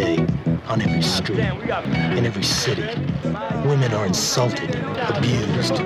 [0.00, 0.16] day,
[0.68, 1.38] on every street,
[2.18, 2.88] in every city,
[3.64, 4.70] women are insulted,
[5.16, 5.76] abused,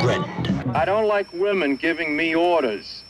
[0.00, 0.46] threatened.
[0.82, 3.04] I don't like women giving me orders.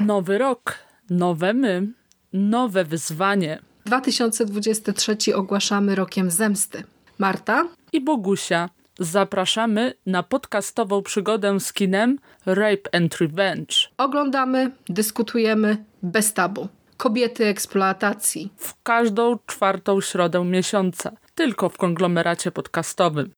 [0.00, 0.78] Nowy rok,
[1.10, 1.86] nowe my,
[2.32, 3.58] nowe wyzwanie.
[3.86, 6.84] 2023 ogłaszamy rokiem zemsty.
[7.18, 8.68] Marta i Bogusia.
[8.98, 13.74] Zapraszamy na podcastową przygodę z kinem Rape and Revenge.
[13.98, 16.68] Oglądamy, dyskutujemy bez tabu.
[17.00, 18.52] Kobiety eksploatacji.
[18.56, 21.12] W każdą czwartą środę miesiąca.
[21.34, 23.32] Tylko w konglomeracie podcastowym.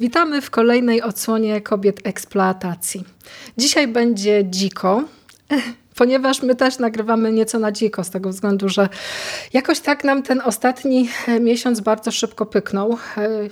[0.00, 3.04] Witamy w kolejnej odsłonie kobiet eksploatacji.
[3.58, 5.04] Dzisiaj będzie dziko,
[5.96, 8.88] ponieważ my też nagrywamy nieco na dziko, z tego względu, że
[9.52, 11.08] jakoś tak nam ten ostatni
[11.40, 12.98] miesiąc bardzo szybko pyknął.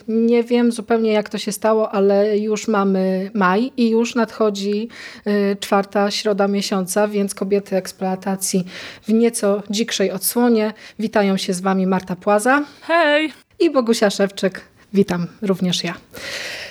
[0.08, 4.88] Nie wiem zupełnie jak to się stało, ale już mamy maj i już nadchodzi
[5.26, 8.64] y, czwarta środa miesiąca, więc kobiety eksploatacji
[9.02, 10.72] w nieco dzikszej odsłonie.
[10.98, 12.64] Witają się z Wami Marta Płaza.
[12.80, 13.32] Hej!
[13.58, 14.60] I Bogusia Szewczyk.
[14.94, 15.94] Witam również ja.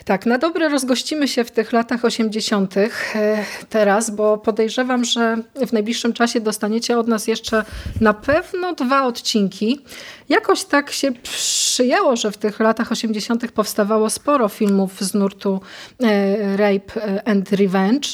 [0.06, 2.78] Tak, na dobre rozgościmy się w tych latach 80.
[2.78, 2.90] E,
[3.70, 7.66] teraz, bo podejrzewam, że w najbliższym czasie dostaniecie od nas jeszcze
[8.02, 9.80] na pewno dwa odcinki.
[10.30, 13.52] Jakoś tak się przyjęło, że w tych latach 80.
[13.52, 15.62] powstawało sporo filmów z nurtu
[16.04, 18.08] e, Rape and Revenge,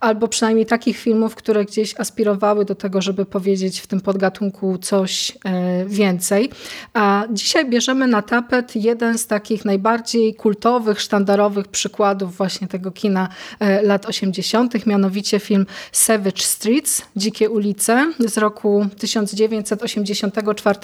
[0.00, 5.32] albo przynajmniej takich filmów, które gdzieś aspirowały do tego, żeby powiedzieć w tym podgatunku coś
[5.44, 6.50] e, więcej.
[6.94, 11.25] A dzisiaj bierzemy na tapet jeden z takich najbardziej kultowych, sztandarowych
[11.70, 13.28] przykładów właśnie tego kina
[13.60, 20.78] e, lat 80., mianowicie film Savage Streets, Dzikie ulice z roku 1984.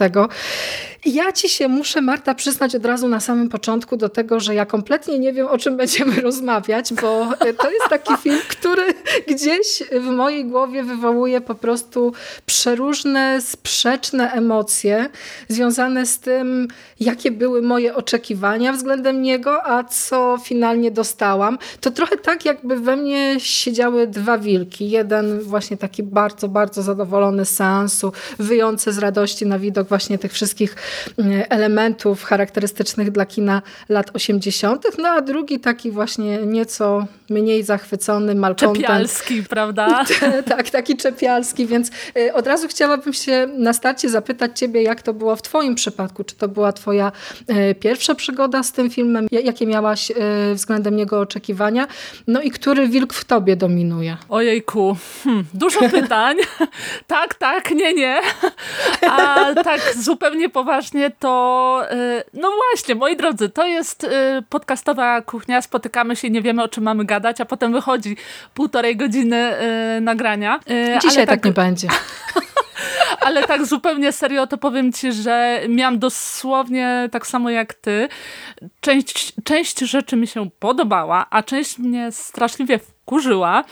[1.05, 4.67] Ja ci się muszę, Marta, przyznać od razu na samym początku do tego, że ja
[4.67, 8.83] kompletnie nie wiem, o czym będziemy rozmawiać, bo e, to jest taki film, który
[9.29, 12.13] gdzieś w mojej głowie wywołuje po prostu
[12.47, 15.09] przeróżne, sprzeczne emocje
[15.49, 16.69] związane z tym,
[17.01, 21.59] jakie były moje oczekiwania względem niego, a co finalnie dostałam.
[21.81, 24.91] To trochę tak, jakby we mnie siedziały dwa wilki.
[24.91, 30.33] Jeden właśnie taki bardzo, bardzo zadowolony z seansu, wyjący z radości na widok właśnie tych
[30.33, 30.77] wszystkich
[31.19, 38.35] mm, elementów charakterystycznych dla kina lat 80., no a drugi taki właśnie nieco mniej zachwycony,
[38.35, 38.87] malkontent.
[38.87, 40.05] Czepialski, prawda?
[40.57, 45.15] tak, taki czepialski, więc y, od razu chciałabym się na starcie zapytać ciebie, jak to
[45.15, 46.25] było w twoim przypadku?
[46.25, 47.13] Czy to była twoja
[47.51, 49.27] y, pierwsza przygoda z tym filmem?
[49.31, 50.15] Jakie miałaś y,
[50.55, 51.87] względem niego oczekiwania?
[52.27, 54.17] No i który wilk w tobie dominuje?
[54.29, 56.37] Ojejku, hmm, dużo pytań.
[57.07, 58.19] tak, tak, nie, nie.
[59.11, 61.83] A tak zupełnie poważnie to,
[62.35, 64.07] no właśnie, moi drodzy, to jest
[64.49, 68.17] podcastowa kuchnia, spotykamy się, nie wiemy o czym mamy gadać a potem wychodzi
[68.55, 69.55] półtorej godziny
[69.97, 70.61] y, nagrania.
[70.71, 71.89] Y, Dzisiaj tak, tak nie będzie.
[73.21, 78.09] ale tak zupełnie serio to powiem ci, że miałam dosłownie tak samo jak ty.
[78.81, 83.65] Część, część rzeczy mi się podobała, a część mnie straszliwie wkurzyła,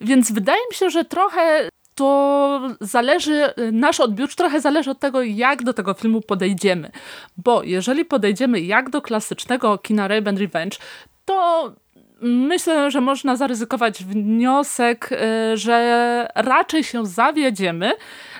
[0.00, 5.62] więc wydaje mi się, że trochę to zależy, nasz odbiór trochę zależy od tego, jak
[5.62, 6.90] do tego filmu podejdziemy.
[7.36, 10.78] Bo jeżeli podejdziemy jak do klasycznego kina Rape and Revenge,
[11.24, 11.72] to
[12.22, 17.92] myślę, że można zaryzykować wniosek, y, że raczej się zawiedziemy,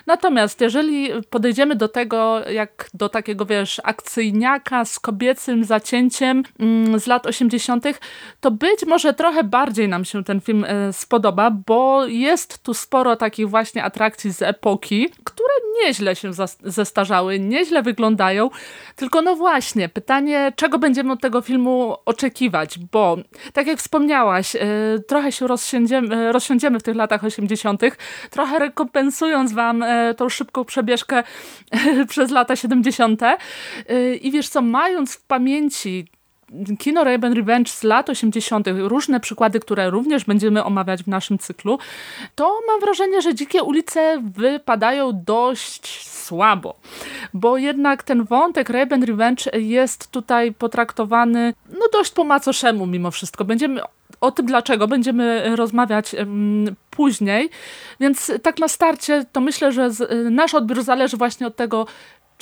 [0.05, 7.07] Natomiast jeżeli podejdziemy do tego jak do takiego, wiesz, akcyjniaka z kobiecym zacięciem mm, z
[7.07, 7.85] lat 80.,
[8.39, 13.15] to być może trochę bardziej nam się ten film e, spodoba, bo jest tu sporo
[13.15, 15.53] takich właśnie atrakcji z epoki, które
[15.83, 16.31] nieźle się
[16.63, 18.49] zestarzały, nieźle wyglądają,
[18.95, 23.17] tylko no właśnie, pytanie, czego będziemy od tego filmu oczekiwać, bo
[23.53, 24.59] tak jak wspomniałaś, e,
[25.07, 27.81] trochę się rozsiądziemy, rozsiądziemy w tych latach 80.,
[28.29, 31.23] trochę rekompensując wam E, tą szybką przebieżkę
[32.09, 33.23] przez lata 70.
[33.23, 33.37] E,
[34.15, 36.07] I wiesz co, mając w pamięci
[36.79, 41.79] kino Raven Revenge z lat 80., różne przykłady, które również będziemy omawiać w naszym cyklu,
[42.35, 46.75] to mam wrażenie, że Dzikie ulice wypadają dość słabo,
[47.33, 53.45] bo jednak ten wątek Raven Revenge jest tutaj potraktowany no dość po macoszemu mimo wszystko.
[53.45, 53.81] Będziemy
[54.23, 56.15] o tym dlaczego będziemy rozmawiać
[56.89, 57.49] później,
[57.99, 59.89] więc tak na starcie to myślę, że
[60.31, 61.85] nasz odbiór zależy właśnie od tego,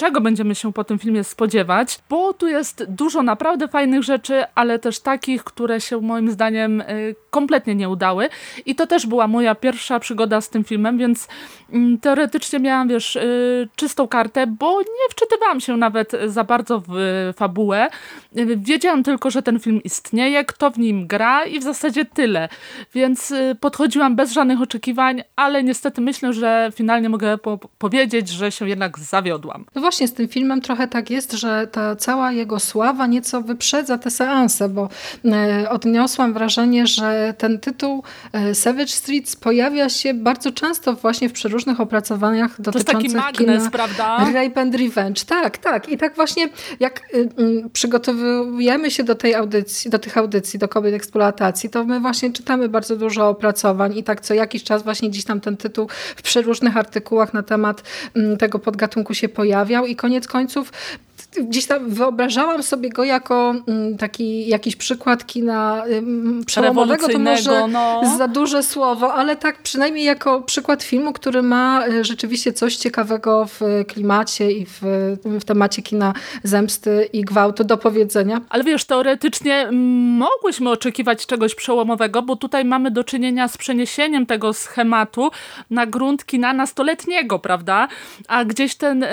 [0.02, 4.80] czego będziemy się po tym filmie spodziewać, bo tu jest dużo naprawdę fajnych rzeczy, ale
[4.80, 8.30] też takich, które się moim zdaniem y, kompletnie nie udały.
[8.66, 11.28] I to też była moja pierwsza przygoda z tym filmem, więc
[11.74, 16.94] mm, teoretycznie miałam, wiesz, y, czystą kartę, bo nie wczytywałam się nawet za bardzo w
[17.38, 17.90] fabułę.
[18.38, 22.50] Y, wiedziałam tylko, że ten film istnieje, kto w nim gra i w zasadzie tyle.
[22.94, 28.70] Więc podchodziłam bez żadnych oczekiwań, ale niestety myślę, że finalnie mogę po powiedzieć, że się
[28.70, 29.66] jednak zawiodłam.
[29.76, 33.98] No właśnie, z tym filmem trochę tak jest, że ta cała jego sława nieco wyprzedza
[33.98, 34.90] te seanse, bo
[35.26, 38.04] e, odniosłam wrażenie, że ten tytuł
[38.34, 43.46] e, Savage Streets pojawia się bardzo często właśnie w przeróżnych opracowaniach dotyczących to jest taki
[43.46, 44.32] magnes, prawda?
[44.34, 45.26] Rape and Revenge.
[45.26, 45.90] Tak, tak.
[45.90, 46.50] I tak właśnie
[46.80, 51.84] jak y, y, przygotowujemy się do tej audycji, do tych audycji, do kobiet eksploatacji, to
[51.84, 55.58] my właśnie czytamy bardzo dużo opracowań i tak co jakiś czas właśnie gdzieś tam ten
[55.58, 57.84] tytuł w przeróżnych artykułach na temat
[58.16, 59.30] mm, tego podgatunku się
[59.72, 60.74] pojawiał i koniec końców
[61.38, 65.84] gdzieś tam wyobrażałam sobie go jako mm, taki jakiś przykład kina
[66.46, 68.02] przełomowego, to może no.
[68.18, 73.46] za duże słowo, ale tak przynajmniej jako przykład filmu, który ma e, rzeczywiście coś ciekawego
[73.46, 74.82] w klimacie i w,
[75.26, 76.14] w temacie kina
[76.44, 78.42] zemsty i gwałtu do powiedzenia.
[78.50, 79.70] Ale wiesz, teoretycznie
[80.18, 85.32] mogłyśmy oczekiwać czegoś przełomowego, bo tutaj mamy do czynienia z przeniesieniem tego schematu
[85.70, 87.88] na grunt kina nastoletniego, prawda?
[88.28, 89.10] A gdzieś ten e,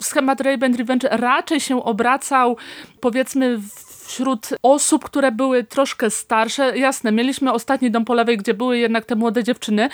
[0.00, 2.56] schemat Ray Revenge raczej się obracał
[3.00, 3.58] powiedzmy
[4.06, 6.78] wśród osób, które były troszkę starsze.
[6.78, 9.88] Jasne, mieliśmy ostatni dom po lewej, gdzie były jednak te młode dziewczyny,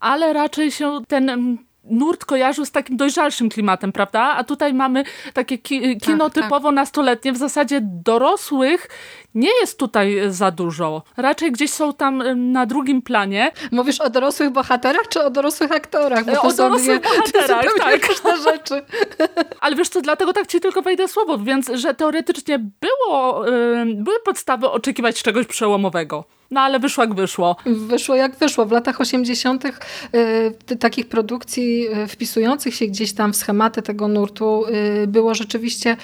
[0.00, 1.58] ale raczej się ten
[1.90, 4.20] nurt kojarzył z takim dojrzalszym klimatem, prawda?
[4.20, 6.74] A tutaj mamy takie ki kino tak, typowo tak.
[6.74, 8.88] nastoletnie, w zasadzie dorosłych
[9.34, 11.02] nie jest tutaj za dużo.
[11.16, 13.52] Raczej gdzieś są tam na drugim planie.
[13.72, 16.24] Mówisz o dorosłych bohaterach, czy o dorosłych aktorach?
[16.24, 18.36] Bo o dorosłych dwie, bohaterach, tak.
[18.44, 18.82] rzeczy.
[19.60, 23.44] Ale wiesz co, dlatego tak ci tylko wejdę słowo, więc że teoretycznie było,
[23.86, 26.24] były podstawy oczekiwać czegoś przełomowego.
[26.50, 27.56] No ale wyszło jak wyszło.
[27.66, 28.66] Wyszło jak wyszło.
[28.66, 29.64] W latach 80.
[29.64, 34.64] Y, takich produkcji y, wpisujących się gdzieś tam w schematy tego nurtu
[35.02, 35.96] y, było rzeczywiście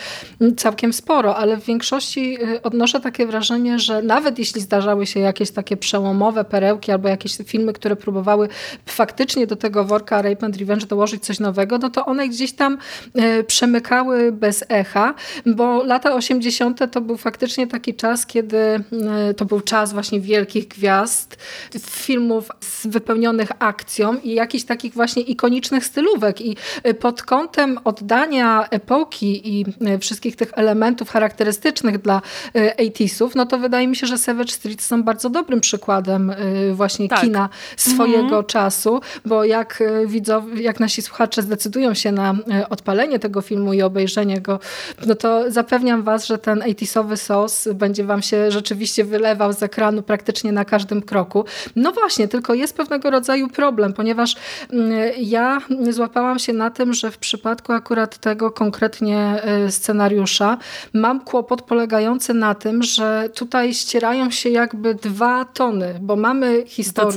[0.56, 5.50] całkiem sporo, ale w większości y, odnoszę takie wrażenie, że nawet jeśli zdarzały się jakieś
[5.50, 8.48] takie przełomowe perełki albo jakieś filmy, które próbowały
[8.86, 12.78] faktycznie do tego worka Rape and Revenge dołożyć coś nowego, no to one gdzieś tam
[13.18, 15.14] y, przemykały bez echa,
[15.46, 16.92] bo lata 80.
[16.92, 18.56] to był faktycznie taki czas, kiedy
[19.30, 21.36] y, to był czas właśnie wielkich gwiazd,
[21.90, 22.48] filmów
[22.84, 26.40] wypełnionych akcją i jakichś takich właśnie ikonicznych stylówek.
[26.40, 29.64] I y, pod kątem oddania epoki i
[29.94, 32.22] y, wszystkich tych elementów charakterystycznych dla
[32.54, 36.32] 80sów, y, no to wydaje mi się, że Savage Street są bardzo dobrym przykładem
[36.72, 37.20] właśnie tak.
[37.20, 38.44] kina swojego mhm.
[38.44, 42.34] czasu, bo jak widzowie, jak nasi słuchacze zdecydują się na
[42.70, 44.60] odpalenie tego filmu i obejrzenie go,
[45.06, 50.02] no to zapewniam was, że ten 80sowy sos będzie wam się rzeczywiście wylewał z ekranu
[50.02, 51.44] praktycznie praktycznie na każdym kroku.
[51.76, 54.36] No właśnie, tylko jest pewnego rodzaju problem, ponieważ
[54.72, 55.58] mm, ja
[55.90, 60.58] złapałam się na tym, że w przypadku akurat tego konkretnie y, scenariusza
[60.92, 67.12] mam kłopot polegający na tym, że tutaj ścierają się jakby dwa tony, bo mamy historię,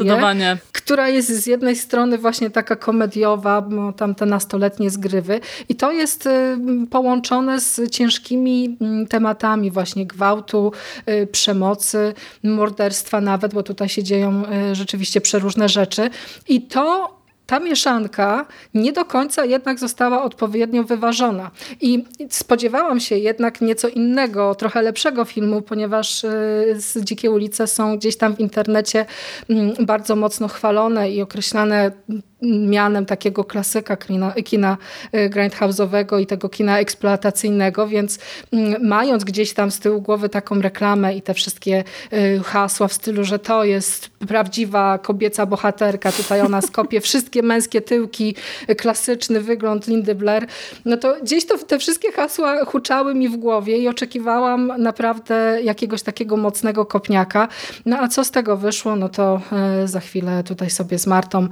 [0.71, 5.39] która jest z jednej strony właśnie taka komediowa, bo tam te nastoletnie zgrywy
[5.69, 6.57] i to jest y,
[6.89, 10.71] połączone z ciężkimi mm, tematami właśnie gwałtu,
[11.09, 12.13] y, przemocy,
[12.43, 16.09] morderstwa, nawet, bo tutaj się dzieją e, rzeczywiście przeróżne rzeczy.
[16.47, 17.17] I to
[17.47, 21.51] ta mieszanka nie do końca jednak została odpowiednio wyważona.
[21.81, 26.29] I spodziewałam się jednak nieco innego, trochę lepszego filmu, ponieważ e,
[26.75, 29.05] z Dzikie ulice są gdzieś tam w internecie
[29.49, 31.91] mm, bardzo mocno chwalone i określane
[32.41, 34.77] mianem takiego klasyka kina, kina
[35.15, 38.19] y, grindhouse'owego i tego kina eksploatacyjnego, więc
[38.53, 42.93] mm, mając gdzieś tam z tyłu głowy taką reklamę i te wszystkie y, hasła w
[42.93, 48.35] stylu, że to jest prawdziwa kobieca bohaterka, tutaj ona skopie wszystkie męskie tyłki,
[48.69, 50.47] y, klasyczny wygląd Lindy Blair,
[50.85, 56.01] no to gdzieś to te wszystkie hasła huczały mi w głowie i oczekiwałam naprawdę jakiegoś
[56.01, 57.47] takiego mocnego kopniaka.
[57.85, 59.41] No a co z tego wyszło, no to
[59.85, 61.47] za chwilę tutaj sobie z Martą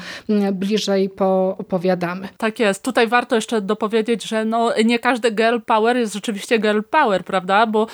[0.54, 2.28] bliżej bliżej poopowiadamy.
[2.38, 2.84] Tak jest.
[2.84, 7.68] Tutaj warto jeszcze dopowiedzieć, że no, nie każde girl power jest rzeczywiście girl power, prawda?
[7.68, 7.88] Bo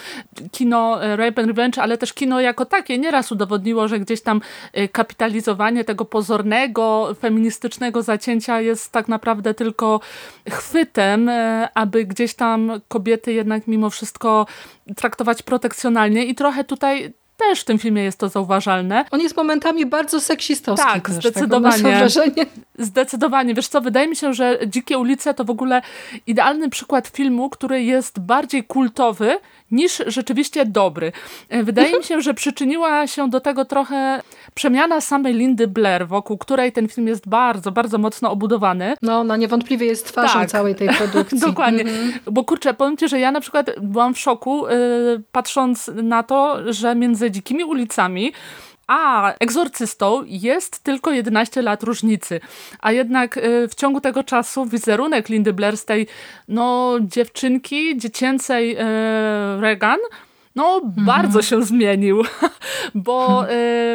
[0.52, 4.42] kino e, Rape and Revenge, ale też kino jako takie nieraz udowodniło, że gdzieś tam
[4.74, 10.00] e, kapitalizowanie tego pozornego, feministycznego zacięcia jest tak naprawdę tylko
[10.50, 14.46] chwytem, e, aby gdzieś tam kobiety jednak mimo wszystko
[14.96, 17.14] traktować protekcjonalnie i trochę tutaj
[17.50, 19.05] też w tym filmie jest to zauważalne.
[19.12, 21.83] On jest momentami bardzo seksistowski Tak, też, zdecydowanie.
[21.83, 22.45] Tak, wrażenie.
[22.77, 23.53] Zdecydowanie.
[23.53, 25.81] Wiesz co, wydaje mi się, że Dzikie ulice to w ogóle
[26.27, 29.39] idealny przykład filmu, który jest bardziej kultowy
[29.72, 31.12] niż rzeczywiście dobry.
[31.50, 34.22] E, wydaje mi się, że przyczyniła się do tego trochę
[34.54, 38.94] przemiana samej Lindy Blair, wokół której ten film jest bardzo, bardzo mocno obudowany.
[39.01, 40.50] No, ona niewątpliwie jest twarzą Tak.
[40.50, 41.40] całej tej produkcji.
[41.40, 41.84] Dokładnie.
[42.32, 46.74] Bo kurczę, powiem ci, że ja na przykład byłam w szoku, yy, patrząc na to,
[46.74, 48.34] że między dzikimi ulicami
[48.91, 52.39] a egzorcystą jest tylko 11 lat różnicy.
[52.79, 56.07] A jednak y, w ciągu tego czasu wizerunek Lindy Blair z tej
[56.48, 58.81] no, dziewczynki dziecięcej y,
[59.62, 60.00] Reagan
[60.55, 62.24] no, bardzo się zmienił.
[62.95, 63.45] Bo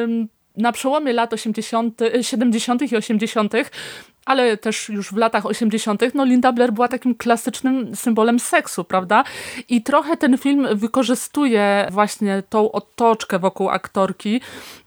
[0.56, 2.92] na przełomie lat 80., 70.
[2.92, 3.52] i 80.,
[4.26, 9.25] ale też już w latach 80., no Linda Blair była takim klasycznym symbolem seksu, prawda?
[9.68, 14.40] I trochę ten film wykorzystuje właśnie tą otoczkę wokół aktorki,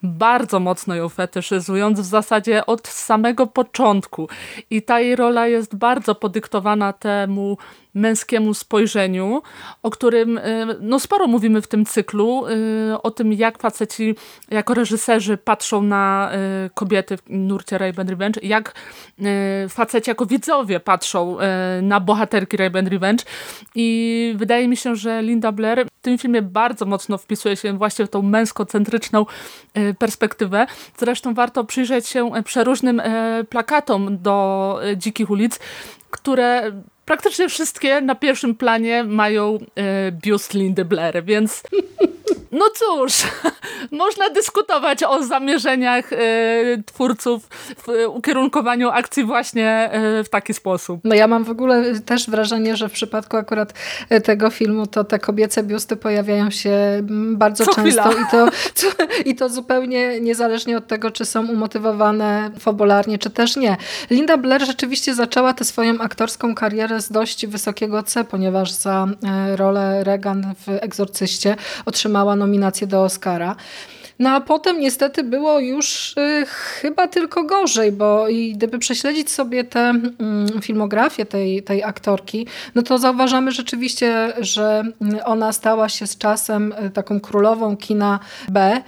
[0.03, 4.29] bardzo mocno ją fetyszyzując w zasadzie od samego początku.
[4.69, 7.57] I ta jej rola jest bardzo podyktowana temu
[7.93, 9.41] męskiemu spojrzeniu,
[9.83, 14.15] o którym y, no sporo mówimy w tym cyklu, y, o tym jak faceci
[14.51, 16.31] jako reżyserzy patrzą na
[16.65, 18.73] y, kobiety w nurcie Raven Revenge, jak
[19.69, 21.37] faceci jako widzowie patrzą
[21.81, 23.23] na bohaterki Raven Revenge
[23.75, 28.05] i wydaje mi się, że Linda Blair w tym filmie bardzo mocno wpisuje się właśnie
[28.05, 29.25] w tą męskocentryczną
[29.99, 30.67] perspektywę.
[30.97, 33.01] Zresztą warto przyjrzeć się przeróżnym
[33.49, 35.59] plakatom do Dzikich ulic,
[36.11, 36.71] które
[37.09, 41.63] praktycznie wszystkie na pierwszym planie mają e, biust Lindy Blair, więc
[42.51, 43.13] no cóż,
[43.91, 46.17] można dyskutować o zamierzeniach e,
[46.85, 47.47] twórców
[47.77, 51.01] w ukierunkowaniu akcji właśnie e, w taki sposób.
[51.03, 53.73] No ja mam w ogóle też wrażenie, że w przypadku akurat
[54.09, 58.27] e, tego filmu to te kobiece biusty pojawiają się mm, bardzo Co często chwila.
[58.27, 58.47] i to,
[58.79, 58.87] co,
[59.25, 63.77] i to zupełnie niezależnie od tego, czy są umotywowane fabularnie, czy też nie.
[64.09, 69.55] Linda Blair rzeczywiście zaczęła tę swoją aktorską karierę z dość wysokiego C, ponieważ za e,
[69.55, 73.55] rolę Regan w Egzorcyście otrzymała nominację do Oscara.
[74.19, 79.63] No a potem niestety było już y, chyba tylko gorzej, bo i gdyby prześledzić sobie
[79.63, 84.83] tę mm, filmografię tej, tej aktorki, no to zauważamy rzeczywiście, że
[85.25, 88.81] ona stała się z czasem y, taką królową kina B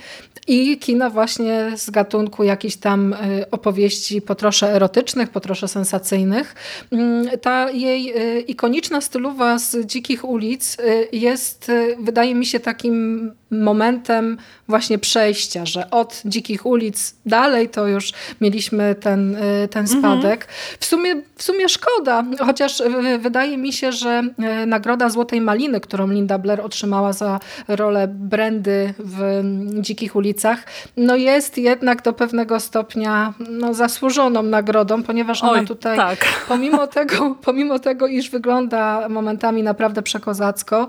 [0.52, 3.18] i kina właśnie z gatunku jakichś tam y,
[3.52, 6.56] opowieści po trosze erotycznych, po trosze sensacyjnych.
[6.92, 13.32] Mm, Ta jej y, ikoniczna stylowa z dzikich ulic y, jest, wydaje mi się, takim
[13.52, 19.38] momentem właśnie przejścia, że od dzikich ulic dalej to już mieliśmy ten,
[19.72, 20.48] ten spadek.
[20.80, 24.24] W, sumie, w sumie szkoda, chociaż y, wydaje mi się, że
[24.64, 29.44] y, nagroda Złotej Maliny, którą Linda Blair otrzymała za rolę Brandy w
[29.80, 30.64] dzikich ulicach,
[30.98, 36.26] no jest jednak do pewnego stopnia no, zasłużoną nagrodą, ponieważ ona Oj, tutaj tak.
[36.48, 40.88] pomimo tego, pomimo tego, iż wygląda momentami naprawdę przekozacko,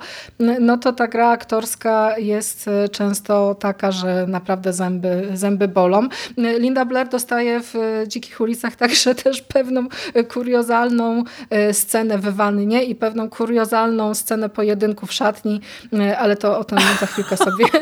[0.61, 6.09] no to ta gra aktorska jest e, często taka, że naprawdę zęby, zęby bolą.
[6.39, 12.19] E, Linda Blair dostaje w e, Dzikich ulicach także też pewną e, kuriozalną e, scenę
[12.19, 15.61] w wannie i pewną kuriozalną scenę pojedynku w szatni,
[15.93, 17.65] e, ale to o tym za chwilkę sobie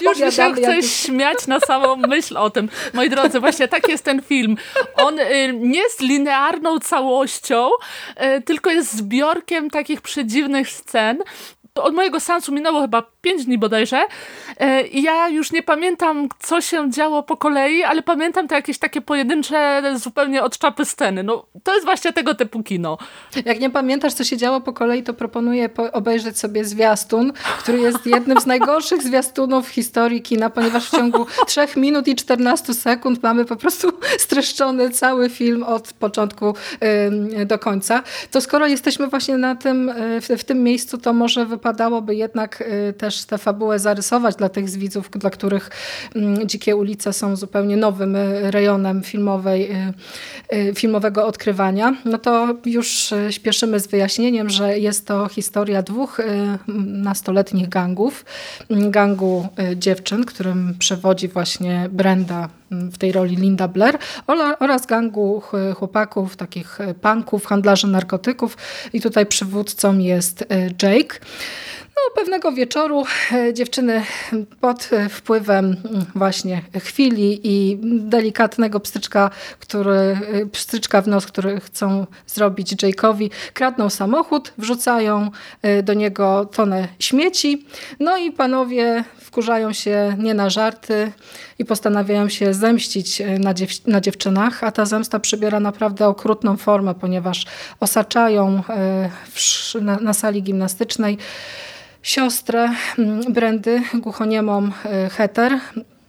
[0.00, 2.68] Już mi się chce śmiać na samą myśl o tym.
[2.94, 4.56] Moi drodzy, właśnie tak jest ten film.
[4.96, 7.68] On y, nie jest linearną całością,
[8.38, 11.18] y, tylko jest zbiorkiem takich przedziwnych scen.
[11.74, 16.60] Od mojego seansu minęło chyba pięć dni bodajże y, i ja już nie pamiętam, co
[16.60, 21.22] się działo po kolei, ale pamiętam te jakieś takie pojedyncze, zupełnie od czapy sceny.
[21.22, 22.98] No, to jest właśnie tego typu kino.
[23.44, 27.78] Jak nie pamiętasz, co się działo po kolei, to proponuję po obejrzeć sobie zwiastun, który
[27.78, 32.74] jest jednym z najgorszych zwiastunów w historii kina, ponieważ w ciągu 3 minut i 14
[32.74, 36.54] sekund mamy po prostu streszczony cały film od początku
[37.46, 38.02] do końca.
[38.30, 42.92] To skoro jesteśmy właśnie na tym, y, w, tym miejscu, to może wypadałoby jednak y,
[43.14, 45.70] też tę fabułę zarysować dla tych z widzów, dla których
[46.16, 51.96] ym, Dzikie ulice są zupełnie nowym y, rejonem filmowej, y, y, filmowego odkrywania.
[52.04, 56.20] No to już śpieszymy z wyjaśnieniem, że jest to historia dwóch
[56.86, 58.24] nastoletnich gangów.
[58.70, 62.48] Gangu y, dziewczyn, którym przewodzi właśnie Brenda
[62.92, 63.98] w tej roli Linda Blair
[64.60, 65.42] oraz gangu
[65.76, 68.56] chłopaków, takich punków, handlarzy narkotyków
[68.92, 70.44] i tutaj przywódcą jest
[70.82, 71.18] Jake.
[71.96, 74.02] No, pewnego wieczoru e, dziewczyny
[74.60, 82.06] pod wpływem mm, właśnie chwili i delikatnego pstryczka, który, e, pstryczka w nos, który chcą
[82.26, 85.30] zrobić Jake'owi, kradną samochód, wrzucają
[85.62, 87.66] e, do niego tonę śmieci.
[88.00, 89.04] No i panowie
[89.34, 91.12] wkurzają się nie na żarty
[91.58, 96.94] i postanawiają się zemścić na, dziew na dziewczynach, a ta zemsta przybiera naprawdę okrutną formę,
[96.94, 97.46] ponieważ
[97.80, 98.62] osaczają
[99.80, 101.18] na, na sali gimnastycznej
[102.02, 105.10] siostrę mm, Brandy, głuchoniemą e,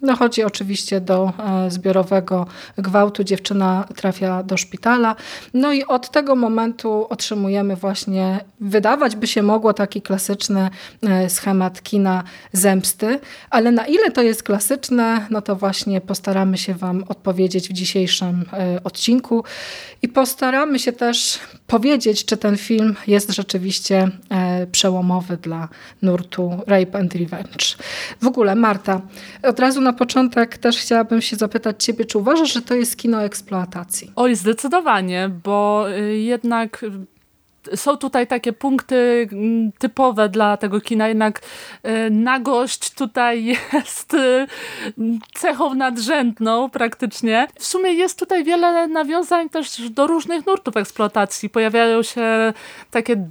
[0.05, 1.33] Heter, Dochodzi oczywiście do
[1.65, 2.45] e, zbiorowego
[2.77, 5.15] gwałtu, dziewczyna trafia do szpitala.
[5.53, 10.69] No i od tego momentu otrzymujemy właśnie, wydawać by się mogło taki klasyczny
[11.03, 13.19] e, schemat kina zemsty,
[13.49, 18.45] ale na ile to jest klasyczne, no to właśnie postaramy się Wam odpowiedzieć w dzisiejszym
[18.53, 19.43] e, odcinku
[20.01, 24.09] i postaramy się też powiedzieć, czy ten film jest rzeczywiście
[24.71, 25.67] przełomowy dla
[26.01, 27.75] nurtu Rape and Revenge.
[28.21, 29.01] W ogóle Marta,
[29.43, 33.23] od razu na początek też chciałabym się zapytać ciebie, czy uważasz, że to jest kino
[33.23, 34.11] eksploatacji?
[34.15, 36.85] Oj, zdecydowanie, bo y, jednak
[37.75, 41.41] są tutaj takie punkty mm, typowe dla tego kina, jednak
[41.85, 44.47] y, nagość tutaj jest y,
[45.33, 47.47] cechą nadrzędną praktycznie.
[47.59, 51.49] W sumie jest tutaj wiele nawiązań też do różnych nurtów eksploatacji.
[51.49, 52.53] Pojawiają się
[52.91, 53.27] takie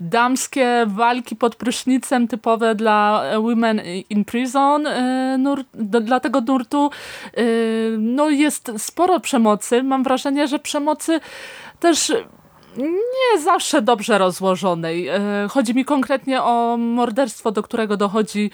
[0.00, 6.90] damskie walki pod prysznicem typowe dla Women in Prison e, nur, dla tego nurtu.
[7.34, 7.42] E,
[7.98, 9.82] no jest sporo przemocy.
[9.82, 11.20] Mam wrażenie, że przemocy
[11.80, 12.12] też
[12.78, 15.08] nie zawsze dobrze rozłożonej.
[15.08, 18.50] E, chodzi mi konkretnie o morderstwo, do którego dochodzi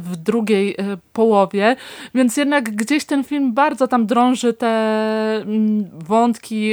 [0.00, 0.76] w drugiej
[1.12, 1.76] połowie,
[2.14, 4.68] więc jednak gdzieś ten film bardzo tam drąży te
[5.36, 6.72] mm, wątki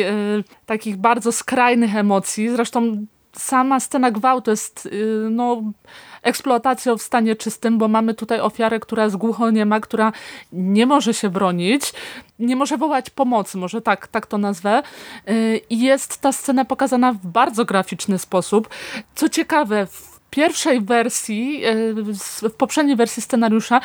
[0.66, 2.50] takich bardzo skrajnych emocji.
[2.50, 3.06] Zresztą
[3.40, 5.64] sama scena gwałtu jest y, no,
[6.22, 10.12] eksploatacją w stanie czystym, bo mamy tutaj ofiarę, która jest głuchoniema, która
[10.54, 11.94] nie może się bronić,
[12.40, 14.84] nie może wołać pomocy, może tak, tak to nazwę.
[15.30, 18.70] Y, I jest ta scena pokazana w bardzo graficzny sposób.
[19.16, 21.74] Co ciekawe, w pierwszej wersji, e,
[22.50, 23.82] w poprzedniej wersji scenariusza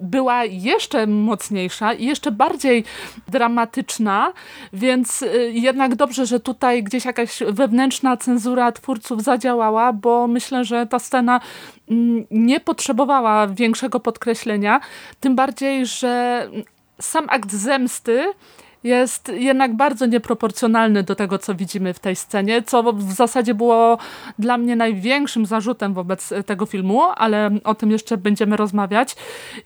[0.00, 2.84] była jeszcze mocniejsza i jeszcze bardziej
[3.28, 4.32] dramatyczna,
[4.72, 10.86] więc e, jednak dobrze, że tutaj gdzieś jakaś wewnętrzna cenzura twórców zadziałała, bo myślę, że
[10.86, 11.40] ta scena
[12.30, 14.80] nie potrzebowała większego podkreślenia,
[15.20, 16.46] tym bardziej, że
[17.00, 18.32] sam akt zemsty
[18.86, 23.98] jest jednak bardzo nieproporcjonalny do tego, co widzimy w tej scenie, co w zasadzie było
[24.38, 29.16] dla mnie największym zarzutem wobec tego filmu, ale o tym jeszcze będziemy rozmawiać.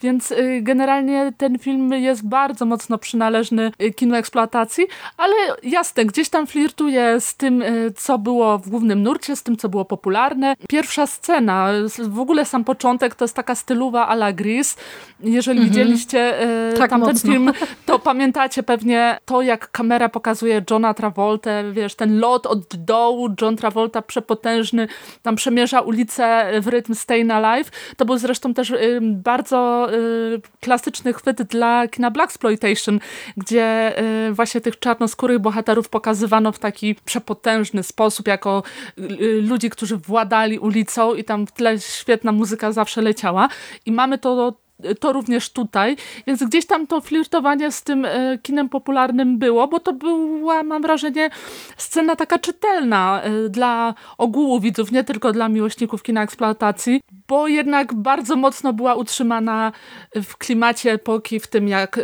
[0.03, 6.29] Więc y, generalnie ten film jest bardzo mocno przynależny y, kinu eksploatacji, ale jasne, gdzieś
[6.29, 10.55] tam flirtuje z tym, y, co było w głównym nurcie, z tym, co było popularne.
[10.69, 11.69] Pierwsza scena,
[12.09, 14.77] w ogóle sam początek to jest taka stylowa a la Gris.
[15.21, 15.69] Jeżeli mhm.
[15.69, 16.35] widzieliście
[16.79, 17.33] tak tamten mocno.
[17.33, 17.53] film,
[17.87, 23.57] to pamiętacie pewnie to, jak kamera pokazuje Johna Travolta, wiesz, ten lot od dołu, John
[23.57, 24.89] Travolta przepotężny,
[25.23, 31.13] tam przemierza ulicę w rytm Stay Alive, to był zresztą też y, bardzo y, klasyczny
[31.13, 33.01] chwyt dla kina Blaxploitation,
[33.37, 38.63] gdzie y, właśnie tych czarnoskórych bohaterów pokazywano w taki przepotężny sposób, jako
[38.99, 43.49] y, ludzi, którzy władali ulicą i tam w tle świetna muzyka zawsze leciała.
[43.87, 44.55] I mamy to
[45.01, 49.81] to również tutaj, więc gdzieś tam to flirtowanie z tym e, kinem popularnym było, bo
[49.81, 51.31] to była, mam wrażenie,
[51.77, 57.95] scena taka czytelna e, dla ogółu widzów, nie tylko dla miłośników kina eksploatacji, bo jednak
[57.95, 59.73] bardzo mocno była utrzymana
[60.15, 62.03] w klimacie epoki, w tym jak e,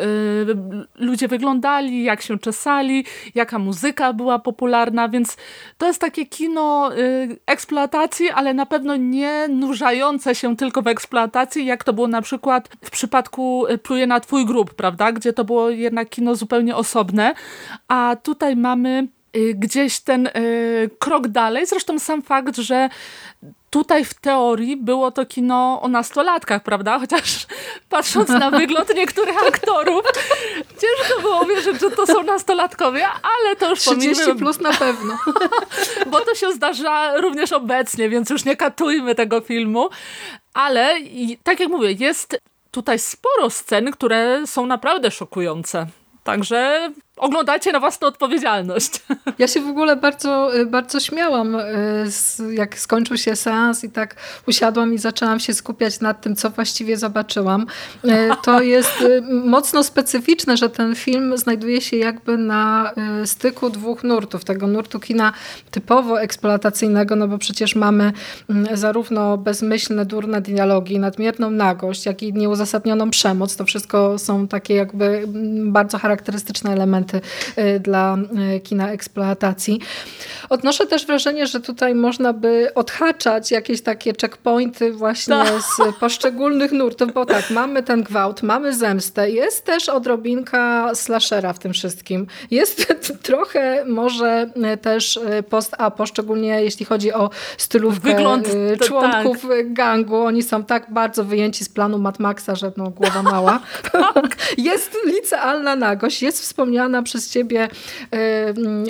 [0.94, 5.36] ludzie wyglądali, jak się czesali, jaka muzyka była popularna, więc
[5.78, 6.90] to jest takie kino
[7.46, 12.68] eksploatacji, ale na pewno nie nurzające się tylko w eksploatacji, jak to było na przykład
[12.84, 15.12] w przypadku y, Pluje na twój grób, prawda?
[15.12, 17.34] Gdzie to było jednak kino zupełnie osobne,
[17.88, 21.66] a tutaj mamy y, gdzieś ten y, krok dalej.
[21.66, 22.88] Zresztą sam fakt, że
[23.76, 26.98] tutaj w teorii było to kino o nastolatkach, prawda?
[26.98, 27.46] Chociaż
[27.88, 30.02] patrząc na wygląd niektórych aktorów,
[30.68, 34.38] ciężko było wierzyć, że to są nastolatkowie, ale to już 30 pomijmy.
[34.40, 35.18] plus na pewno.
[36.10, 39.88] Bo to się zdarza również obecnie, więc już nie katujmy tego filmu.
[40.54, 40.94] Ale
[41.42, 45.86] tak jak mówię, jest tutaj sporo scen, które są naprawdę szokujące.
[46.24, 48.90] Także oglądajcie na własną odpowiedzialność.
[49.38, 51.56] Ja się w ogóle bardzo, bardzo śmiałam,
[52.50, 54.16] jak skończył się seans i tak
[54.48, 57.66] usiadłam i zaczęłam się skupiać nad tym, co właściwie zobaczyłam.
[58.44, 59.04] To jest
[59.44, 62.92] mocno specyficzne, że ten film znajduje się jakby na
[63.24, 64.44] styku dwóch nurtów.
[64.44, 65.32] Tego nurtu kina
[65.70, 68.12] typowo eksploatacyjnego, no bo przecież mamy
[68.50, 73.56] mm, zarówno bezmyślne, durne dialogi, nadmierną nagość, jak i nieuzasadnioną przemoc.
[73.56, 78.16] To wszystko są takie jakby mm, bardzo charakterystyczne elementy y, dla
[78.56, 79.80] y, kina eksploatacji.
[80.48, 85.44] Odnoszę też wrażenie, że tutaj można by odhaczać jakieś takie checkpointy właśnie no.
[85.60, 91.58] z poszczególnych nurtów, bo tak, mamy ten gwałt, mamy zemstę, jest też odrobinka slashera w
[91.58, 92.26] tym wszystkim.
[92.50, 92.92] Jest
[93.22, 94.50] trochę może
[94.82, 99.72] też post-apo, szczególnie jeśli chodzi o stylówkę Wygląd, y, członków tak.
[99.72, 100.16] gangu.
[100.16, 103.60] Oni są tak bardzo wyjęci z planu Mad Maxa, że no, głowa mała.
[103.92, 104.36] Tak.
[104.58, 107.68] jest licealna nagość, jest wspomniana przez ciebie,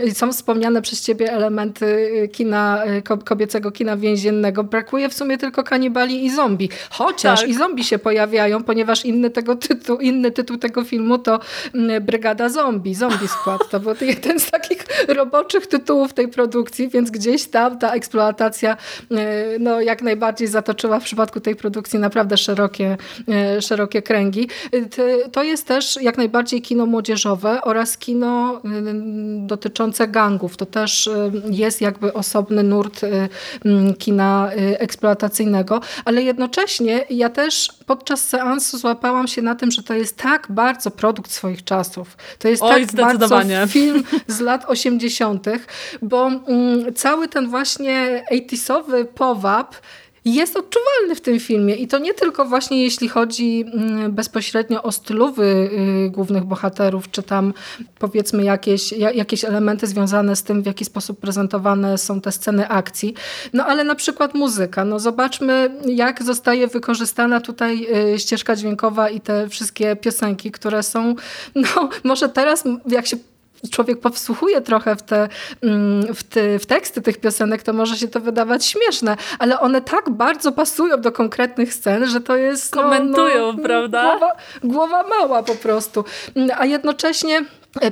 [0.05, 2.83] y, są wspomniane przez ciebie elementy kina,
[3.25, 4.65] kobiecego kina więziennego.
[4.65, 6.69] Brakuje w sumie tylko kanibali i zombie.
[6.91, 7.49] Chociaż tak.
[7.49, 11.41] i zombie się pojawiają, ponieważ inny, tego tytuł, inny tytuł tego filmu to
[11.75, 13.71] mm, Brygada Zombie, Zombie Squad.
[13.71, 18.77] To był jeden z takich roboczych tytułów tej produkcji, więc gdzieś tam ta eksploatacja
[19.61, 22.97] no, jak najbardziej zatoczyła w przypadku tej produkcji naprawdę szerokie,
[23.61, 24.49] szerokie kręgi.
[25.33, 28.61] To jest też jak najbardziej kino młodzieżowe oraz kino
[29.39, 30.57] dotyczące gangów.
[30.57, 33.01] To też e, jest jakby osobny nurt
[33.99, 40.17] kina eksploatacyjnego, ale jednocześnie ja też podczas seansu złapałam się na tym, że to jest
[40.17, 42.17] tak bardzo produkt swoich czasów.
[42.39, 45.47] To jest Oj, tak bardzo film z lat 80.,
[46.03, 48.25] bo mm, cały ten właśnie
[48.57, 49.77] 80sowy powab
[50.35, 54.93] jest odczuwalny w tym filmie i to nie tylko właśnie jeśli chodzi mm, bezpośrednio o
[54.93, 55.71] stylowy
[56.07, 57.55] y, głównych bohaterów, czy tam
[57.99, 63.15] powiedzmy jakieś, jakieś elementy związane z tym, w jaki sposób prezentowane są te sceny akcji,
[63.53, 64.85] no ale na przykład muzyka.
[64.85, 71.15] No zobaczmy jak zostaje wykorzystana tutaj y, ścieżka dźwiękowa i te wszystkie piosenki, które są,
[71.55, 73.17] no może teraz jak się
[73.71, 75.29] człowiek powsłuchuje trochę w te,
[75.63, 79.81] mm, w, te, w teksty tych piosenek, to może się to wydawać śmieszne, ale one
[79.81, 82.73] tak bardzo pasują do konkretnych scen, że to jest...
[82.73, 84.03] Komentują, no, no, prawda?
[84.03, 84.33] Głowa,
[84.65, 86.05] głowa mała po prostu.
[86.59, 87.45] A jednocześnie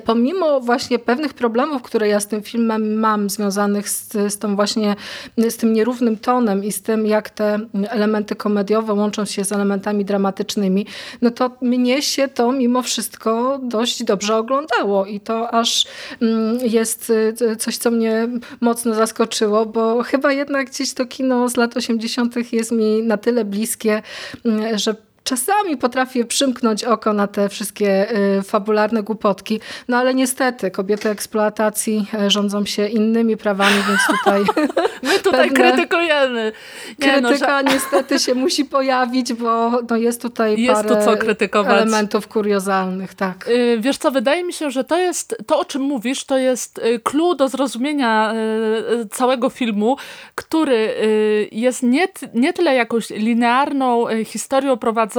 [0.04, 4.96] pomimo właśnie pewnych problemów, które ja z tym filmem mam, związanych z, z tą właśnie,
[5.48, 10.04] z tym nierównym tonem i z tym, jak te elementy komediowe łączą się z elementami
[10.04, 10.86] dramatycznymi,
[11.22, 15.86] no to mnie się to mimo wszystko dość dobrze oglądało i to aż
[16.22, 17.12] mm, jest
[17.50, 18.28] e, coś, co mnie
[18.60, 22.52] mocno zaskoczyło, bo chyba jednak gdzieś to kino z lat 80.
[22.52, 24.02] jest mi na tyle bliskie,
[24.44, 24.94] mm, że
[25.24, 32.06] czasami potrafię przymknąć oko na te wszystkie y, fabularne głupotki, no ale niestety kobiety eksploatacji
[32.14, 34.44] e, rządzą się innymi prawami, więc tutaj
[35.02, 36.52] My tutaj krytykujemy.
[36.98, 41.04] Nie, no, krytyka no, niestety się musi pojawić, bo no, jest tutaj jest parę tu
[41.04, 41.82] co krytykować.
[41.82, 43.14] elementów kuriozalnych.
[43.14, 43.48] Tak.
[43.48, 46.78] Y, wiesz co, wydaje mi się, że to jest, to o czym mówisz, to jest
[46.78, 48.34] y, clue do zrozumienia
[49.10, 49.96] całego filmu,
[50.34, 50.94] który
[51.52, 55.13] jest nie, nie tyle jakąś linearną historią prowadzoną,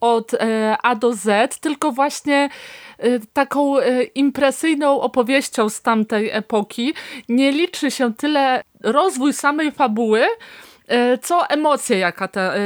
[0.00, 2.48] od e, A do Z, tylko właśnie
[2.98, 6.94] e, taką e, impresyjną opowieścią z tamtej epoki.
[7.28, 10.26] Nie liczy się tyle rozwój samej fabuły,
[11.22, 12.60] co emocje, jaka ta, e,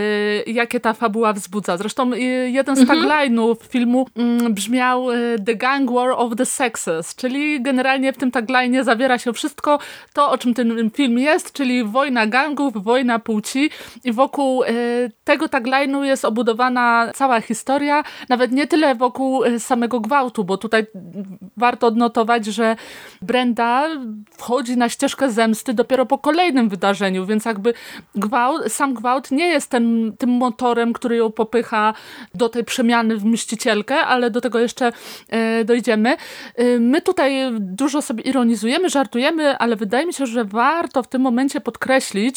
[0.46, 1.76] jakie ta fabuła wzbudza.
[1.76, 2.18] Zresztą e,
[2.50, 2.98] jeden z mhm.
[2.98, 5.06] tagline'ów filmu mm, brzmiał
[5.46, 9.78] The Gang War of the Sexes, czyli generalnie w tym tagline'ie zawiera się wszystko
[10.12, 13.70] to, o czym ten film jest, czyli wojna gangów, wojna płci
[14.04, 14.62] i wokół
[15.24, 20.86] tego tagline'u jest obudowana cała historia, nawet nie tyle wokół samego gwałtu, bo tutaj
[21.56, 22.76] warto odnotować, że
[23.22, 23.88] Brenda
[24.32, 27.74] wchodzi na ścieżkę zemsty dopiero po kolejnym wydarzeniu, więc jakby
[28.14, 31.94] gwałt, sam gwałt nie jest ten, tym motorem, który ją popycha
[32.34, 34.92] do tej przemiany w mścicielkę, ale do tego jeszcze
[35.28, 36.16] e, dojdziemy.
[36.56, 41.22] E, my tutaj dużo sobie ironizujemy, żartujemy, ale wydaje mi się, że warto w tym
[41.22, 42.36] momencie podkreślić,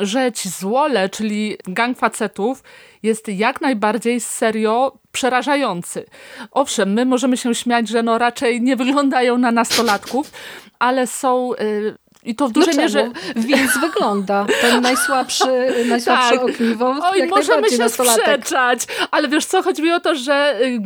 [0.00, 2.62] że ci złole, czyli gang facetów,
[3.02, 6.04] jest jak najbardziej serio przerażający.
[6.50, 10.30] Owszem, my możemy się śmiać, że no raczej nie wyglądają na nastolatków,
[10.78, 11.96] ale są y,
[12.28, 13.10] i to w dużej no mierze...
[13.36, 14.46] Więc wygląda.
[14.60, 15.44] Ten najsłabszy,
[15.88, 16.42] najsłabszy tak.
[16.42, 16.96] ogniwo.
[17.02, 20.80] Oj, możemy się sprzeczać, ale wiesz co, chodzi mi o to, że y,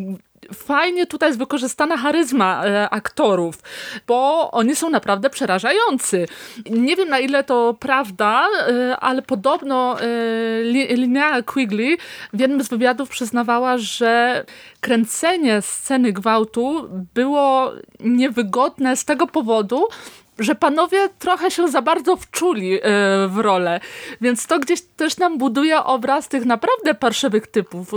[0.55, 3.59] fajnie tutaj jest wykorzystana charyzma e, aktorów,
[4.07, 6.27] bo oni są naprawdę przerażający.
[6.71, 10.07] Nie wiem na ile to prawda, e, ale podobno e,
[10.97, 11.99] Linnea Quigley
[12.33, 14.45] w jednym z wywiadów przyznawała, że
[14.81, 19.89] kręcenie sceny gwałtu było niewygodne z tego powodu,
[20.43, 22.81] że panowie trochę się za bardzo wczuli e,
[23.29, 23.81] w rolę,
[24.21, 27.95] więc to gdzieś też nam buduje obraz tych naprawdę parszywych typów.
[27.95, 27.97] E,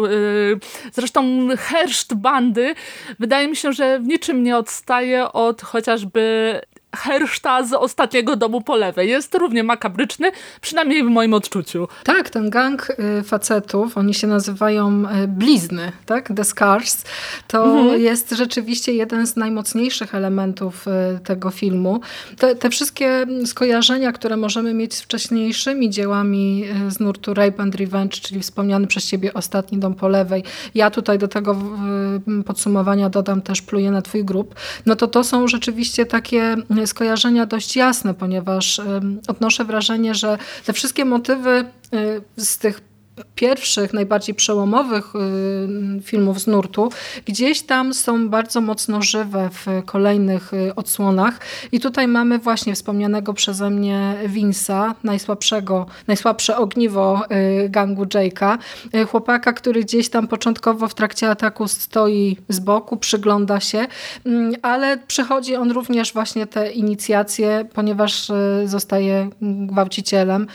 [0.93, 2.75] zresztą herszt bandy
[3.19, 6.61] wydaje mi się, że w niczym nie odstaje od chociażby
[6.95, 9.09] herszta z ostatniego domu po lewej.
[9.09, 10.31] Jest równie makabryczny,
[10.61, 11.87] przynajmniej w moim odczuciu.
[12.03, 12.87] Tak, ten gang
[13.19, 16.33] y, facetów, oni się nazywają y, blizny, tak?
[16.35, 17.03] The Scars.
[17.47, 18.01] To mhm.
[18.01, 21.99] jest rzeczywiście jeden z najmocniejszych elementów y, tego filmu.
[22.37, 28.21] Te, te, wszystkie skojarzenia, które możemy mieć z wcześniejszymi dziełami z nurtu Rape and Revenge,
[28.21, 30.43] czyli wspomniany przez ciebie Ostatni dom po lewej.
[30.75, 31.55] Ja tutaj do tego
[32.45, 34.55] podsumowania dodam też Pluję na twój grup.
[34.85, 36.55] No to to są rzeczywiście takie
[36.87, 38.81] skojarzenia dość jasne, ponieważ
[39.27, 42.81] odnoszę wrażenie, że te wszystkie motywy y, z tych
[43.35, 46.89] pierwszych, najbardziej przełomowych y, filmów z nurtu,
[47.25, 51.39] gdzieś tam są bardzo mocno żywe w kolejnych y, odsłonach.
[51.71, 57.21] I tutaj mamy właśnie wspomnianego przeze mnie Vince'a, najsłabszego, najsłabsze ogniwo
[57.65, 58.57] y, gangu Jake'a.
[59.07, 63.87] Chłopaka, który gdzieś tam początkowo w trakcie ataku stoi z boku, przygląda się,
[64.25, 68.31] mm, ale przychodzi on również właśnie te inicjacje, ponieważ
[68.65, 70.47] zostaje gwałcicielem,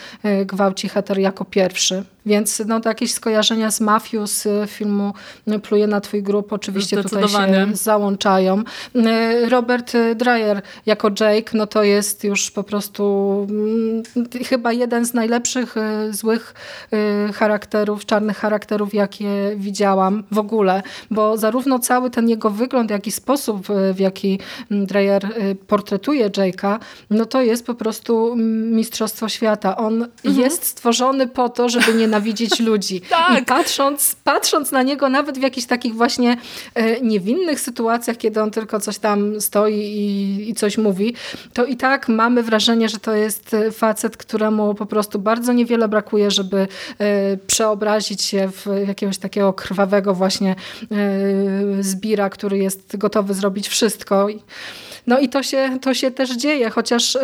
[0.47, 2.05] gwałci Heter jako pierwszy.
[2.27, 5.13] Więc no, jakieś skojarzenia z mafią z filmu
[5.63, 8.63] Pluje na twój grób oczywiście tutaj się załączają.
[9.49, 14.03] Robert Dreyer jako Jake, no to jest już po prostu mm,
[14.45, 15.75] chyba jeden z najlepszych
[16.11, 16.55] złych
[17.35, 23.13] charakterów, czarnych charakterów, jakie widziałam w ogóle, bo zarówno cały ten jego wygląd, jak i
[23.13, 24.39] sposób, w jaki
[24.71, 25.29] mm, Dreyer
[25.67, 26.79] portretuje Jake'a,
[27.11, 28.37] no to jest po prostu
[28.71, 29.77] mistrzostwo świata.
[29.77, 30.45] On mhm.
[30.45, 33.01] jest stworzony po to, żeby nie nienawidzić ludzi.
[33.11, 33.43] tak.
[33.43, 36.37] I patrząc, patrząc na niego nawet w jakichś takich właśnie
[36.75, 41.15] e, niewinnych sytuacjach, kiedy on tylko coś tam stoi i, i coś mówi,
[41.53, 45.89] to i tak mamy wrażenie, że to jest e, facet, któremu po prostu bardzo niewiele
[45.89, 46.69] brakuje, żeby
[46.99, 50.55] e, przeobrazić się w jakiegoś takiego krwawego właśnie
[51.81, 54.27] zbira, który jest gotowy zrobić wszystko.
[55.07, 57.19] No i to się, to się też dzieje, chociaż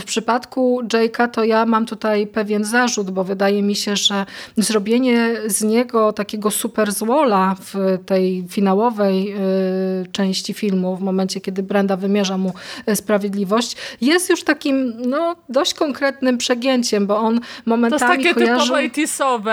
[0.00, 4.26] w przypadku Jake'a to ja mam tutaj pewien zarzut, bo wydaje mi się, że
[4.56, 11.62] zrobienie z niego takiego super złola w tej finałowej y, części filmu, w momencie kiedy
[11.62, 12.52] Brenda wymierza mu
[12.88, 18.34] y, sprawiedliwość, jest już takim no, dość konkretnym przegięciem, bo on momentami To jest takie
[18.34, 18.64] kojarzy...
[18.64, 19.44] typowo 80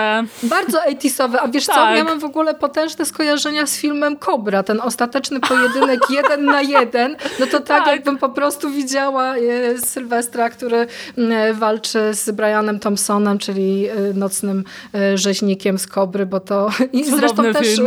[0.42, 1.76] Bardzo 80 a wiesz tak.
[1.76, 6.62] co, ja mam w ogóle potężne skojarzenia z filmem Cobra, ten ostateczny pojedynek jeden na
[6.62, 7.86] jeden, no to tak, tak.
[7.86, 10.86] jakbym po prostu widziała y, Sylwestra Sylwestra, który
[11.18, 14.64] mm, walczy z Brianem Thompsonem, czyli y, nocnym
[14.94, 17.80] y, rzeźnikiem z Kobry, bo to i zresztą też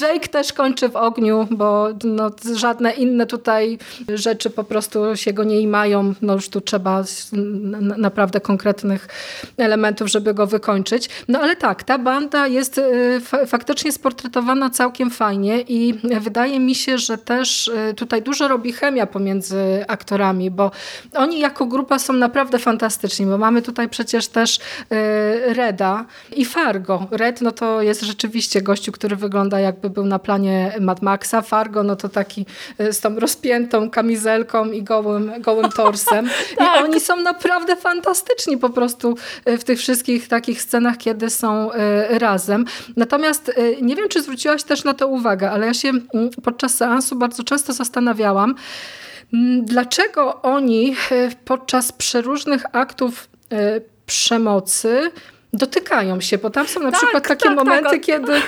[0.00, 3.78] Jake też kończy w ogniu, bo no, żadne inne tutaj
[4.14, 6.14] rzeczy po prostu się go nie imają.
[6.22, 7.04] No już tu trzeba
[7.96, 9.08] naprawdę konkretnych
[9.56, 11.08] elementów, żeby go wykończyć.
[11.28, 16.98] No ale tak, ta banda jest y, faktycznie sportretowana całkiem fajnie i wydaje mi się,
[16.98, 20.70] że też tutaj dużo robi chemia pomiędzy aktorami, bo
[21.14, 26.04] oni jako jako grupa są naprawdę fantastyczni, bo mamy tutaj przecież też y, Reda
[26.36, 27.06] i Fargo.
[27.10, 31.42] Red no to jest rzeczywiście gościu, który wygląda jakby był na planie Mad Maxa.
[31.42, 32.46] Fargo no to taki
[32.80, 36.28] y, z tą rozpiętą kamizelką i gołym, gołym torsem.
[36.56, 36.80] tak.
[36.80, 39.16] I oni są naprawdę fantastyczni po prostu
[39.48, 41.70] y, w tych wszystkich takich scenach, kiedy są
[42.10, 42.64] razem.
[42.96, 47.16] Natomiast nie wiem, czy zwróciłaś też na to uwagę, ale ja się mm, podczas seansu
[47.16, 48.54] bardzo często zastanawiałam,
[49.62, 55.10] dlaczego oni e, podczas przeróżnych aktów e, przemocy
[55.52, 58.00] dotykają się, bo tam są na tak, przykład takie tak, momenty, tak.
[58.00, 58.40] kiedy y,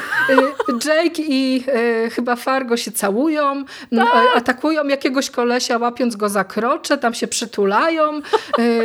[0.84, 1.64] Jake i
[2.12, 3.64] chyba Fargo się całują,
[3.96, 4.36] tak.
[4.36, 8.20] atakują jakiegoś kolesia, łapiąc go za krocze, tam się przytulają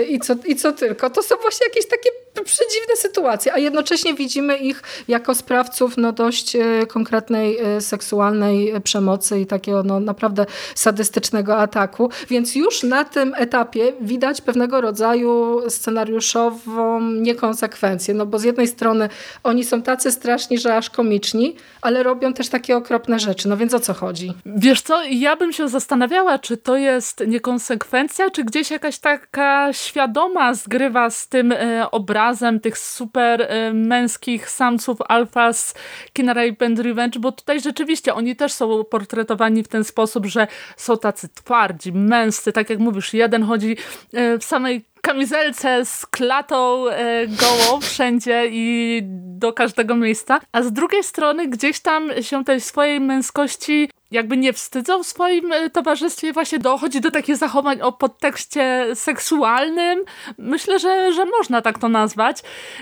[0.09, 1.09] i, co, i co tylko.
[1.09, 6.57] To są właśnie jakieś takie przedziwne sytuacje, a jednocześnie widzimy ich jako sprawców no, dość
[6.87, 14.41] konkretnej seksualnej przemocy i takiego no, naprawdę sadystycznego ataku, więc już na tym etapie widać
[14.41, 19.09] pewnego rodzaju scenariuszową niekonsekwencję no bo z jednej strony
[19.43, 23.49] oni są tacy straszni, że aż komiczni, ale robią też takie okropne rzeczy.
[23.49, 24.33] No więc o co chodzi?
[24.45, 30.53] Wiesz co, ja bym się zastanawiała, czy to jest niekonsekwencja, czy gdzieś jakaś taka świadoma
[30.53, 35.73] zgrywa z tym e, obrazem, razem tych super y, męskich samców alfa z
[36.13, 40.47] kina Rape and Revenge, bo tutaj rzeczywiście oni też są portretowani w ten sposób, że
[40.77, 43.77] są tacy twardzi, męscy, tak jak mówisz, jeden chodzi
[44.13, 48.99] y, w samej kamizelce z klatą e, gołą wszędzie i
[49.39, 54.53] do każdego miejsca, a z drugiej strony gdzieś tam się tej swojej męskości jakby nie
[54.53, 60.03] wstydzą w swoim e, towarzystwie, właśnie dochodzi do takich zachowań o podtekście seksualnym.
[60.37, 62.37] Myślę, że, że można tak to nazwać,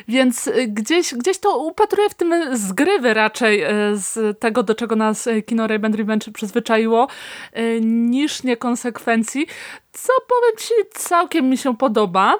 [0.07, 4.95] więc e, gdzieś, gdzieś to upatruję w tym zgrywy raczej e, z tego, do czego
[4.95, 7.07] nas kino Ray Revenge przyzwyczaiło,
[7.81, 9.47] niż niekonsekwencji
[9.91, 12.39] co powiem ci całkiem mi się podoba,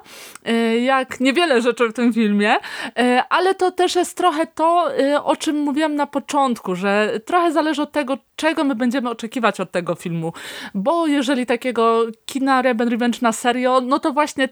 [0.82, 2.56] jak niewiele rzeczy w tym filmie,
[3.30, 4.91] ale to też jest trochę to,
[5.23, 9.72] o czym mówiłam na początku, że trochę zależy od tego, czego my będziemy oczekiwać od
[9.72, 10.34] tego filmu.
[10.74, 14.50] Bo jeżeli takiego kina Rebel Revenge na serio, no to właśnie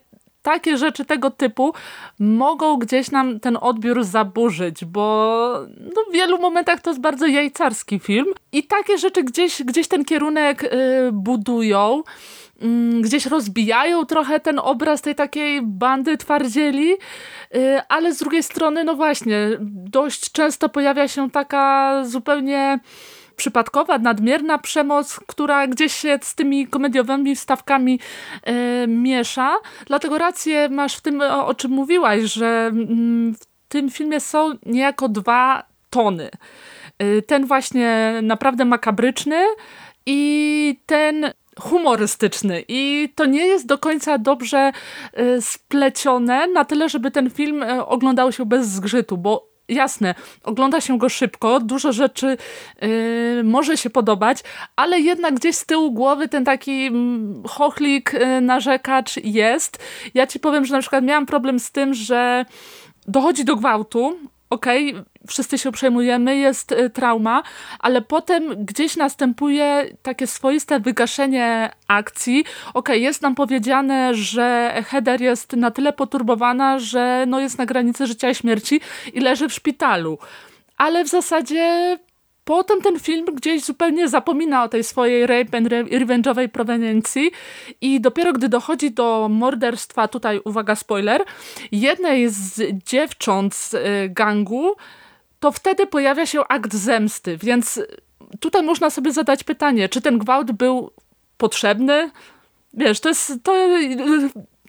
[0.48, 1.74] takie rzeczy tego typu
[2.20, 5.04] mogą gdzieś nam ten odbiór zaburzyć, bo
[5.80, 10.06] no w wielu momentach to jest bardzo jajcarski film i takie rzeczy gdzieś, gdzieś ten
[10.06, 10.70] kierunek y,
[11.14, 12.04] budują
[12.62, 16.98] mm, gdzieś rozbijają trochę ten obraz tej takiej bandy twardzieli, y,
[17.90, 19.50] ale z drugiej strony, no właśnie,
[19.90, 22.80] dość często pojawia się taka zupełnie
[23.38, 28.00] przypadkowa, nadmierna przemoc, która gdzieś się z tymi komediowymi wstawkami
[28.44, 29.56] e, miesza.
[29.86, 34.54] Dlatego rację masz w tym, o, o czym mówiłaś, że mm, w tym filmie są
[34.66, 36.30] niejako dwa tony.
[37.00, 39.46] E, ten właśnie naprawdę makabryczny
[40.06, 44.72] i ten humorystyczny i to nie jest do końca dobrze
[45.14, 50.98] e, splecione na tyle, żeby ten film oglądał się bez zgrzytu, bo jasne, ogląda się
[50.98, 52.38] go szybko, dużo rzeczy
[52.82, 54.44] yy, może się podobać,
[54.76, 59.80] ale jednak gdzieś z tyłu głowy ten taki mm, chochlik, yy, narzekacz jest.
[60.14, 62.46] Ja ci powiem, że na przykład miałam problem z tym, że
[63.08, 64.18] dochodzi do gwałtu,
[64.50, 67.44] okej, okay, wszyscy się przejmujemy, jest y, trauma,
[67.80, 72.40] ale potem gdzieś następuje takie swoiste wygaszenie akcji.
[72.40, 77.66] Okej, okay, jest nam powiedziane, że Heather jest na tyle poturbowana, że no jest na
[77.66, 78.82] granicy życia i śmierci
[79.14, 80.18] i leży w szpitalu.
[80.78, 81.98] Ale w zasadzie
[82.48, 87.32] Potem ten film gdzieś zupełnie zapomina o tej swojej rape and revenge'owej proweniencji
[87.82, 91.24] i dopiero gdy dochodzi do morderstwa, tutaj uwaga spoiler,
[91.72, 93.78] jednej z dziewcząt z y,
[94.10, 94.76] gangu,
[95.40, 97.82] to wtedy pojawia się akt zemsty, więc
[98.40, 100.92] tutaj można sobie zadać pytanie, czy ten gwałt był
[101.38, 102.12] potrzebny?
[102.74, 103.54] Wiesz, to jest to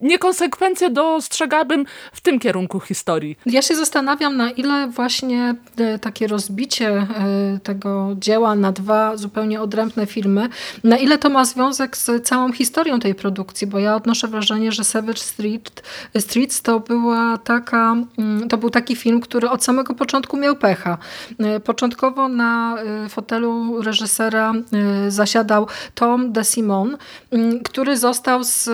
[0.01, 3.39] niekonsekwencje dostrzegałabym w tym kierunku historii.
[3.47, 7.07] Ja się zastanawiam, na ile właśnie e, takie rozbicie e,
[7.63, 10.49] tego dzieła na dwa zupełnie odrębne filmy,
[10.85, 14.85] na ile to ma związek z całą historią tej produkcji, bo ja odnoszę wrażenie, że
[14.85, 15.83] Savage Street,
[16.19, 20.99] Streets to była taka, mm, to był taki film, który od samego początku miał pecha.
[21.39, 22.77] E, początkowo na
[23.09, 24.53] fotelu reżysera
[25.09, 26.97] zasiadał Tom DeSimon,
[27.31, 28.71] mm, który został z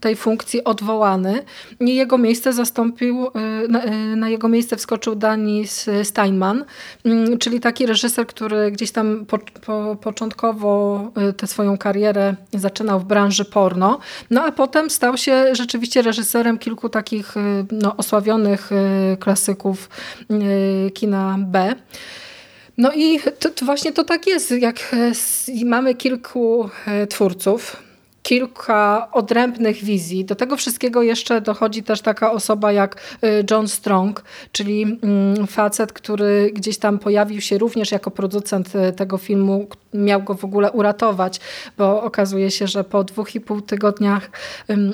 [0.00, 1.42] tej funkcji odwołany.
[1.80, 6.64] I jego miejsce zastąpił, y, na, y, na jego miejsce wskoczył Danis Steinman,
[7.04, 13.00] mm, czyli taki reżyser, który gdzieś tam po, po, początkowo y, tę swoją karierę zaczynał
[13.00, 13.98] w branży porno,
[14.30, 17.34] no a potem stał się rzeczywiście reżyserem kilku takich
[17.72, 18.70] no, osławionych
[19.20, 19.88] klasyków
[20.94, 21.74] kina B.
[22.78, 24.96] No i to, to właśnie to tak jest, jak
[25.64, 26.70] mamy kilku
[27.08, 27.76] twórców,
[28.22, 30.24] kilka odrębnych wizji.
[30.24, 35.92] Do tego wszystkiego jeszcze dochodzi też taka osoba jak y, John Strong, czyli mm, facet,
[35.92, 40.72] który gdzieś tam pojawił się również jako producent y, tego filmu, miał go w ogóle
[40.72, 41.40] uratować,
[41.78, 44.30] bo okazuje się, że po dwóch i pół tygodniach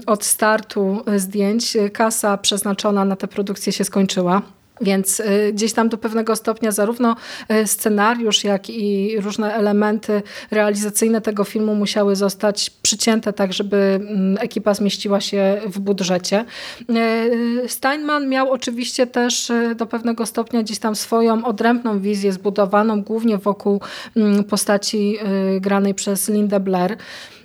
[0.06, 4.42] od startu y, zdjęć kasa przeznaczona na tę produkcję się skończyła.
[4.80, 7.16] Więc y, gdzieś tam do pewnego stopnia zarówno
[7.52, 14.38] y, scenariusz, jak i różne elementy realizacyjne tego filmu musiały zostać przycięte tak, żeby mm,
[14.40, 16.44] ekipa zmieściła się w budżecie.
[16.90, 23.38] Y, Steinman miał oczywiście też do pewnego stopnia gdzieś tam swoją odrębną wizję zbudowaną głównie
[23.38, 23.80] wokół
[24.16, 25.18] mm, postaci
[25.60, 26.96] granej przez Linda Blair.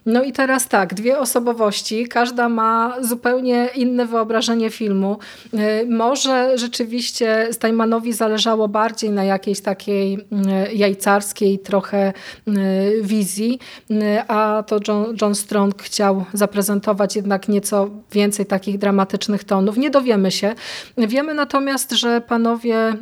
[0.05, 5.17] No i teraz tak, dwie osobowości, każda ma zupełnie inne wyobrażenie filmu.
[5.53, 12.13] Y, może rzeczywiście Steinmanowi zależało bardziej na jakiejś takiej y, jajcarskiej trochę
[12.47, 12.53] y,
[13.01, 13.59] wizji,
[14.27, 19.77] a to John, John Strong chciał zaprezentować jednak nieco więcej takich dramatycznych tonów.
[19.77, 20.55] Nie dowiemy się.
[20.97, 22.93] Wiemy natomiast, że panowie,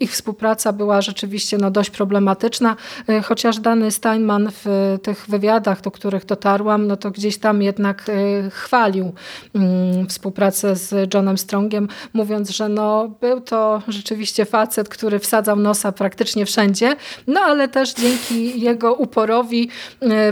[0.00, 2.76] ich współpraca była rzeczywiście no, dość problematyczna,
[3.24, 8.10] chociaż dany Steinman w tych wywiadach, do których których dotarłam, no to gdzieś tam jednak
[8.50, 9.12] chwalił
[9.54, 15.92] mm, współpracę z Johnem Strongiem, mówiąc, że no, był to rzeczywiście facet, który wsadzał nosa
[15.92, 19.68] praktycznie wszędzie, no ale też dzięki jego uporowi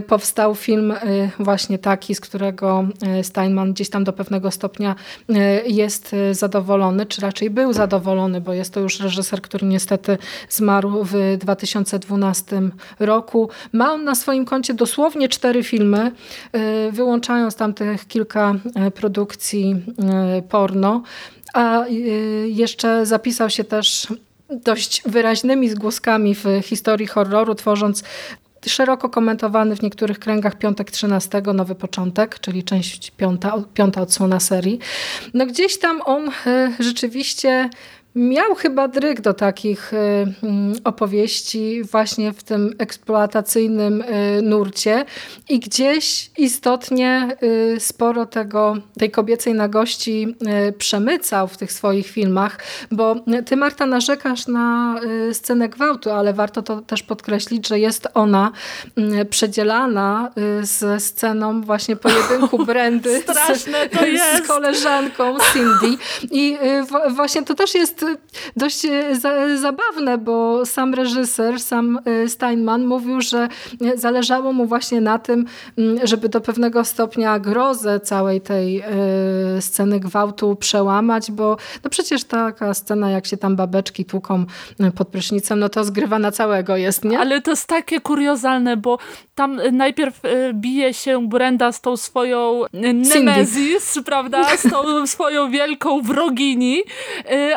[0.07, 0.95] powstał film
[1.39, 2.85] właśnie taki, z którego
[3.23, 4.95] Steinman gdzieś tam do pewnego stopnia
[5.67, 11.37] jest zadowolony, czy raczej był zadowolony, bo jest to już reżyser, który niestety zmarł w
[11.39, 12.63] 2012
[12.99, 13.49] roku.
[13.73, 18.55] Ma on na swoim koncie dosłownie cztery filmy, y, wyłączając tam tych kilka
[18.87, 19.77] y, produkcji
[20.39, 21.03] y, porno,
[21.55, 21.85] a
[22.47, 24.07] jeszcze zapisał się też
[24.51, 28.05] dość wyraźnymi zgłoskami w historii horroru, tworząc
[28.67, 34.79] szeroko komentowany w niektórych kręgach Piątek 13, Nowy Początek, czyli część piąta, piąta odsłona serii.
[35.35, 36.31] No gdzieś tam on
[36.79, 37.71] rzeczywiście
[38.15, 39.97] Miał chyba dryg do takich y,
[40.43, 45.05] mm, opowieści właśnie w tym eksploatacyjnym y, nurcie
[45.49, 50.37] i gdzieś istotnie y, sporo tego, tej kobiecej nagości
[50.79, 52.59] przemycał w tych swoich filmach,
[52.91, 55.01] bo ty Marta narzekasz na
[55.33, 58.53] scenę gwałtu, ale warto to też podkreślić, że jest ona
[59.31, 60.31] przedzielana
[60.63, 63.23] ze sceną właśnie pojedynku Brandy
[63.57, 63.65] z,
[64.39, 66.03] z koleżanką Cindy.
[66.31, 66.59] I
[67.11, 68.00] właśnie to też jest
[68.57, 73.49] dość e, za, zabawne, bo sam reżyser, sam e, Steinman mówił, że
[73.95, 75.45] zależało mu właśnie na tym,
[76.03, 78.87] żeby do pewnego stopnia grozę całej tej e,
[79.61, 84.45] sceny gwałtu przełamać, bo no przecież taka scena, jak się tam babeczki tłuką
[84.95, 87.19] pod prysznicem, no to zgrywa na całego jest, nie?
[87.19, 88.99] Ale to jest takie kuriozalne, bo
[89.35, 90.21] tam najpierw
[90.55, 94.57] bije się Brenda z tą swoją Nemezis, prawda?
[94.57, 96.83] Z tą swoją wielką wrogini,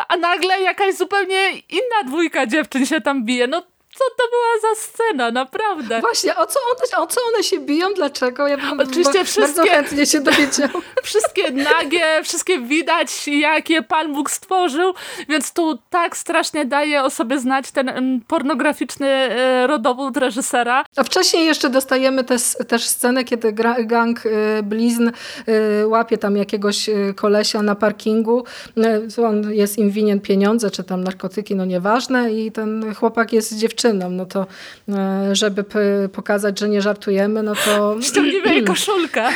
[0.08, 3.48] a na nagle jakaś zupełnie inna dwójka dziewczyn się tam bije.
[3.48, 3.64] No
[3.94, 6.02] co to była za scena, naprawdę.
[6.02, 8.48] Właśnie, o co one, o co one się biją, dlaczego?
[8.48, 10.70] Ja bym Oczywiście wszystkie, bardzo chętnie się dowiedział.
[11.04, 14.94] Wszystkie nagie, wszystkie widać, jakie Pan Bóg stworzył,
[15.30, 20.86] więc tu tak strasznie daje o sobie znać ten um, pornograficzny e, rodowód reżysera.
[20.96, 25.12] A wcześniej jeszcze dostajemy też, też scenę, kiedy gang e, blizn
[25.48, 28.44] e, łapie tam jakiegoś kolesia na parkingu,
[29.26, 33.83] on jest im winien pieniądze, czy tam narkotyki, no nieważne i ten chłopak jest dziewczyną
[33.84, 34.46] dziewczyną, no to
[34.90, 35.66] e, żeby
[36.14, 37.96] pokazać, że nie żartujemy, no to...
[38.02, 39.30] Ściągniemy jej koszulkę.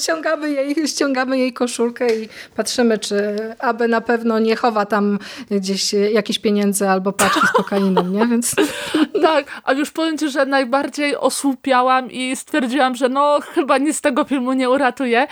[0.00, 5.18] ściągamy jej, ściągamy jej koszulkę i patrzymy, czy aby na pewno nie chowa tam
[5.50, 8.26] gdzieś jakieś pieniędzy albo paczki z kokainą, nie?
[8.26, 8.54] Więc...
[9.22, 14.00] tak, a już powiem ci, że najbardziej osłupiałam i stwierdziłam, że no chyba nic z
[14.00, 15.26] tego filmu nie uratuje.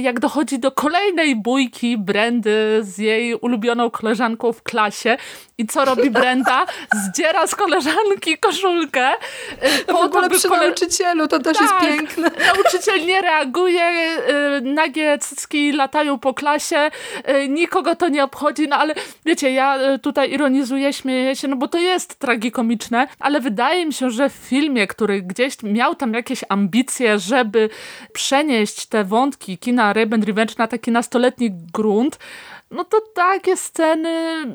[0.00, 5.16] Jak dochodzi do kolejnej bójki Brendy z jej ulubioną koleżanką w klasie
[5.58, 6.66] i co robi Brenda?
[6.94, 9.12] Zdziera z koleżanką koleżanki koszulkę.
[9.86, 10.66] Po w ogóle przy kole...
[10.66, 12.30] nauczycielu, to też tak, jest piękne.
[12.54, 13.82] Nauczyciel nie reaguje,
[14.58, 16.90] y, nagie cycki latają po klasie,
[17.28, 21.56] y, nikogo to nie obchodzi, no ale wiecie, ja y, tutaj ironizuję, śmieję się, no
[21.56, 26.14] bo to jest tragikomiczne, ale wydaje mi się, że w filmie, który gdzieś miał tam
[26.14, 27.68] jakieś ambicje, żeby
[28.12, 32.18] przenieść te wątki kina Raven Revenge na taki nastoletni grunt,
[32.70, 34.46] no to takie sceny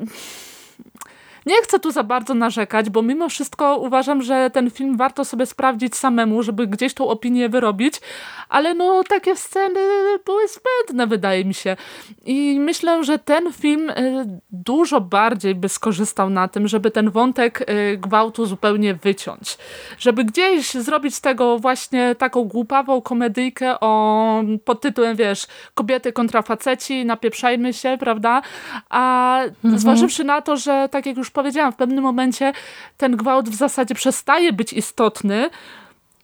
[1.46, 5.46] nie chcę tu za bardzo narzekać, bo mimo wszystko uważam, że ten film warto sobie
[5.46, 8.00] sprawdzić samemu, żeby gdzieś tą opinię wyrobić,
[8.48, 9.80] ale no takie sceny
[10.24, 11.76] były zbędne wydaje mi się.
[12.24, 17.70] I myślę, że ten film y, dużo bardziej by skorzystał na tym, żeby ten wątek
[17.70, 19.58] y, gwałtu zupełnie wyciąć.
[19.98, 26.42] Żeby gdzieś zrobić z tego właśnie taką głupawą komedyjkę o pod tytułem, wiesz, kobiety kontra
[26.42, 28.42] faceci, napieprzajmy się, prawda?
[28.90, 29.78] A mhm.
[29.78, 32.52] zważywszy na to, że tak jak już powiedziałam, w pewnym momencie
[32.96, 35.50] ten gwałt w zasadzie przestaje być istotny,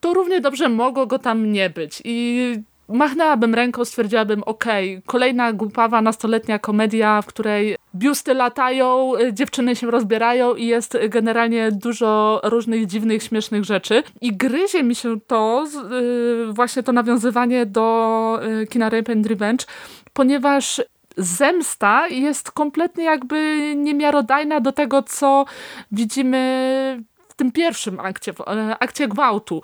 [0.01, 2.03] to równie dobrze mogło go tam nie być.
[2.05, 2.55] I
[2.89, 9.91] machnęłabym ręką, stwierdziłabym, okej, okay, kolejna głupawa nastoletnia komedia, w której biusty latają, dziewczyny się
[9.91, 14.03] rozbierają i jest generalnie dużo różnych dziwnych, śmiesznych rzeczy.
[14.21, 19.65] I gryzie mi się to, yy, właśnie to nawiązywanie do yy, kina Rape and Revenge,
[20.13, 20.83] ponieważ
[21.19, 25.45] zemsta jest kompletnie jakby niemiarodajna do tego, co
[25.93, 29.63] widzimy w tym pierwszym akcie, e, akcie gwałtu.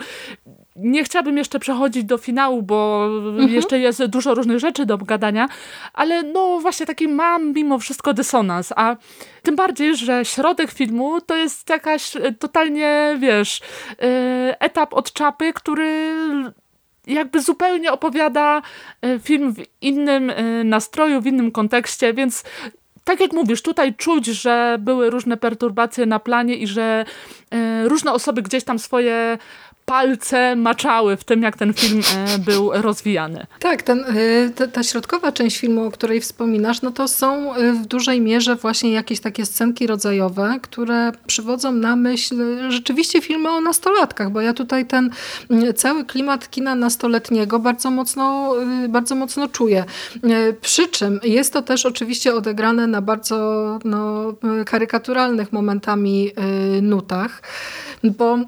[0.77, 3.49] Nie chciałabym jeszcze przechodzić do finału, bo mhm.
[3.49, 5.49] jeszcze jest dużo różnych rzeczy do gadania,
[5.93, 8.97] ale no właśnie taki mam mimo wszystko dysonans, a
[9.43, 13.61] tym bardziej, że środek filmu to jest jakaś e, totalnie, wiesz,
[14.03, 16.15] e, etap od czapy, który
[17.07, 18.63] jakby zupełnie opowiada
[19.03, 22.45] e, film w innym e, nastroju, w innym kontekście, więc
[23.05, 27.05] tak jak mówisz, tutaj czuć, że były różne perturbacje na planie i że
[27.51, 29.39] e, różne osoby gdzieś tam swoje
[29.85, 33.47] palce maczały w tym, jak ten film e, był rozwijany.
[33.61, 34.05] Tak, ten,
[34.57, 38.93] ta, ta, środkowa część filmu, o której wspominasz, no to są w dużej mierze właśnie
[38.93, 42.37] jakieś takie scenki rodzajowe, które przywodzą na myśl
[42.68, 45.11] rzeczywiście filmy o nastolatkach, bo ja tutaj ten
[45.76, 48.55] cały klimat kina nastoletniego bardzo mocno,
[48.89, 49.85] bardzo mocno czuję.
[50.61, 54.35] Przy czym jest to też oczywiście odegrane na bardzo no,
[54.66, 56.30] karykaturalnych momentami
[56.82, 57.43] nutach,
[58.05, 58.39] bo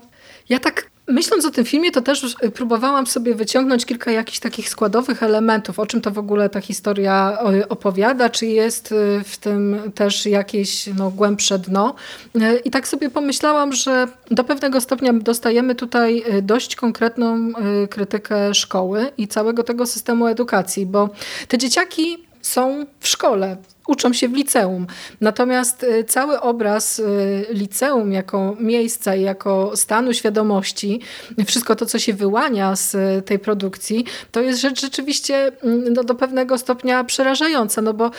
[0.48, 5.22] ja tak Myśląc o tym filmie, to też próbowałam sobie wyciągnąć kilka jakichś takich składowych
[5.22, 7.38] elementów, o czym to w ogóle ta historia
[7.68, 11.94] opowiada, czy jest y, w tym też jakieś no, głębsze dno.
[12.36, 17.52] Y, I tak sobie pomyślałam, że do pewnego stopnia dostajemy tutaj dość konkretną
[17.90, 21.08] krytykę szkoły i całego tego systemu edukacji, bo
[21.48, 24.86] te dzieciaki są w szkole, uczą się w liceum.
[25.20, 31.00] Natomiast y, cały obraz y, liceum jako miejsca i jako stanu świadomości,
[31.46, 36.04] wszystko to, co się wyłania z y, tej produkcji, to jest rzecz rzeczywiście mm, no,
[36.04, 38.10] do pewnego stopnia przerażająca, no bo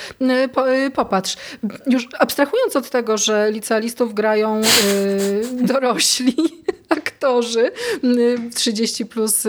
[0.53, 0.63] po,
[0.95, 1.37] popatrz,
[1.87, 4.61] już abstrahując od tego, że licealistów grają
[5.71, 6.35] dorośli,
[6.89, 7.71] aktorzy
[8.55, 9.47] 30 plus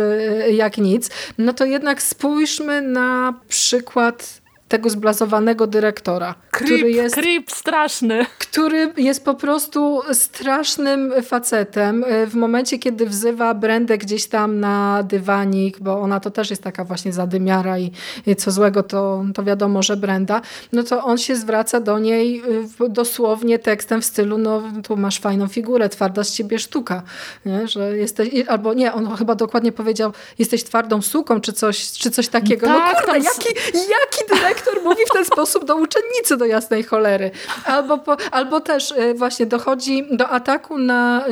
[0.50, 6.34] jak nic, no to jednak spójrzmy na przykład tego zblazowanego dyrektora.
[6.50, 8.26] Creep, który jest, creep straszny.
[8.38, 12.04] Który jest po prostu strasznym facetem.
[12.26, 16.84] W momencie, kiedy wzywa Brendę gdzieś tam na dywanik, bo ona to też jest taka
[16.84, 17.92] właśnie zadymiara i
[18.36, 20.40] co złego to, to wiadomo, że Brenda,
[20.72, 22.42] no to on się zwraca do niej
[22.80, 27.02] y, dosłownie tekstem w stylu, no tu masz fajną figurę, twarda z ciebie sztuka.
[27.46, 27.68] Nie?
[27.68, 32.28] Że jesteś, albo nie, on chyba dokładnie powiedział, jesteś twardą suką, czy coś, czy coś
[32.28, 32.66] takiego.
[32.66, 36.44] No tak, no kurde, jaki, jaki dyrektor dyrektor mówi w ten sposób do uczennicy do
[36.44, 37.30] jasnej cholery.
[37.64, 41.24] Albo, po, albo też y, właśnie dochodzi do ataku na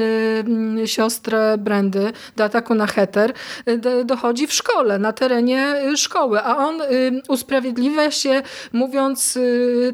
[0.78, 3.32] y, siostrę Brandy, do ataku na Heter,
[3.68, 6.82] y, dochodzi w szkole, na terenie szkoły, a on
[7.28, 9.38] usprawiedliwia się mówiąc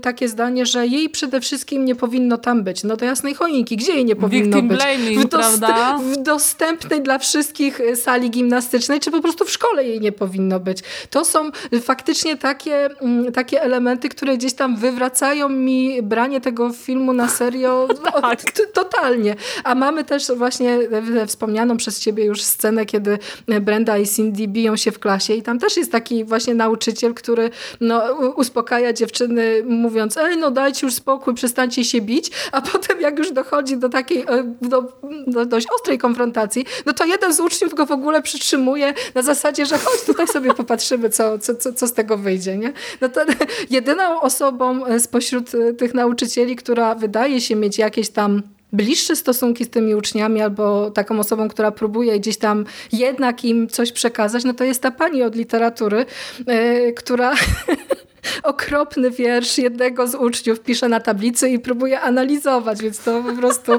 [0.03, 2.85] takie zdanie, że jej przede wszystkim nie powinno tam być.
[2.85, 4.79] No do jasnej choinki, gdzie jej nie powinno Victim być?
[4.79, 5.65] Blaming, w, dost
[5.99, 10.79] w dostępnej dla wszystkich sali gimnastycznej, czy po prostu w szkole jej nie powinno być.
[11.11, 11.51] To są
[11.83, 17.89] faktycznie takie mm, takie elementy, które gdzieś tam wywracają mi branie tego filmu na serio
[18.23, 18.43] tak.
[18.73, 19.37] totalnie.
[19.65, 20.79] A mamy też właśnie
[21.27, 23.19] wspomnianą przez ciebie już scenę, kiedy
[23.61, 27.51] Brenda i Cindy biją się w klasie i tam też jest taki właśnie nauczyciel, który
[27.81, 33.19] no, uspokaja dziewczyny mówiąc, ej no dajcie już spokój, przestańcie się bić, a potem jak
[33.19, 34.93] już dochodzi do takiej e, do,
[35.27, 39.67] do dość ostrej konfrontacji, no to jeden z uczniów go w ogóle przytrzymuje na zasadzie,
[39.67, 42.57] że chodź tutaj sobie popatrzymy, co, co, co, co z tego wyjdzie.
[42.57, 42.73] Nie?
[43.01, 43.21] No to
[43.71, 48.43] jedyną osobą e, spośród e, tych nauczycieli, która wydaje się mieć jakieś tam
[48.73, 53.93] bliższe stosunki z tymi uczniami albo taką osobą, która próbuje gdzieś tam jednak im coś
[53.93, 56.07] przekazać, no to jest ta pani od literatury,
[56.47, 57.35] yy, która
[58.43, 63.73] okropny wiersz jednego z uczniów pisze na tablicy i próbuje analizować, więc to po prostu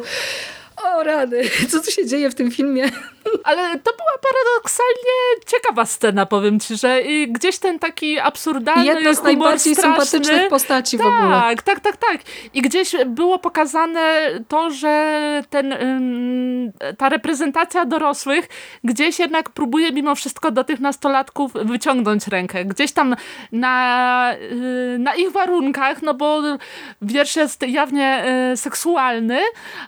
[0.83, 2.89] o rady, co tu się dzieje w tym filmie?
[3.43, 9.23] Ale to była paradoksalnie ciekawa scena, powiem ci, że gdzieś ten taki absurdalny Jedna z
[9.23, 11.29] najbardziej straszny, sympatycznych postaci tak, w ogóle.
[11.29, 12.17] Tak, tak, tak, tak.
[12.53, 15.75] I gdzieś było pokazane to, że ten,
[16.97, 18.49] ta reprezentacja dorosłych
[18.83, 22.65] gdzieś jednak próbuje mimo wszystko do tych nastolatków wyciągnąć rękę.
[22.65, 23.15] Gdzieś tam
[23.51, 26.41] na, y, na ich warunkach, no bo
[27.01, 29.39] wiersz jest jawnie y, seksualny,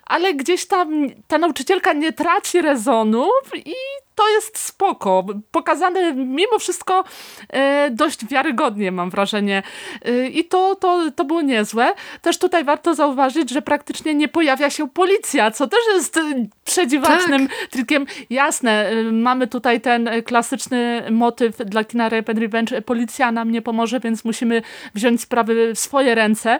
[0.05, 3.24] ale gdzieś tam ta nauczycielka nie traci rezonu
[3.65, 3.73] i
[4.15, 5.25] to jest spoko.
[5.51, 7.03] Pokazane mimo wszystko
[7.49, 9.63] e, dość wiarygodnie, mam wrażenie.
[10.05, 11.93] E, I to, to, to było niezłe.
[12.21, 16.19] Też tutaj warto zauważyć, że praktycznie nie pojawia się policja, co też jest
[16.65, 17.57] przedziwacznym tak.
[17.69, 18.05] trikiem.
[18.29, 22.81] Jasne, e, mamy tutaj ten klasyczny motyw dla kina Rape and Revenge.
[22.81, 24.61] Policja nam nie pomoże, więc musimy
[24.95, 26.59] wziąć sprawy w swoje ręce.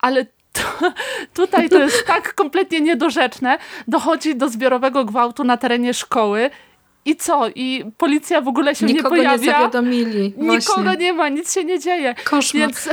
[0.00, 0.30] Ale to,
[1.34, 3.58] tutaj to jest tak kompletnie niedorzeczne.
[3.88, 6.50] Dochodzi do zbiorowego gwałtu na terenie szkoły.
[7.04, 7.48] I co?
[7.54, 9.46] I policja w ogóle się Nikogo nie pojawia.
[9.46, 10.34] nie zawiadomili.
[10.36, 12.14] Nikogo nie ma, nic się nie dzieje.
[12.24, 12.60] Koszmar.
[12.60, 12.88] Więc,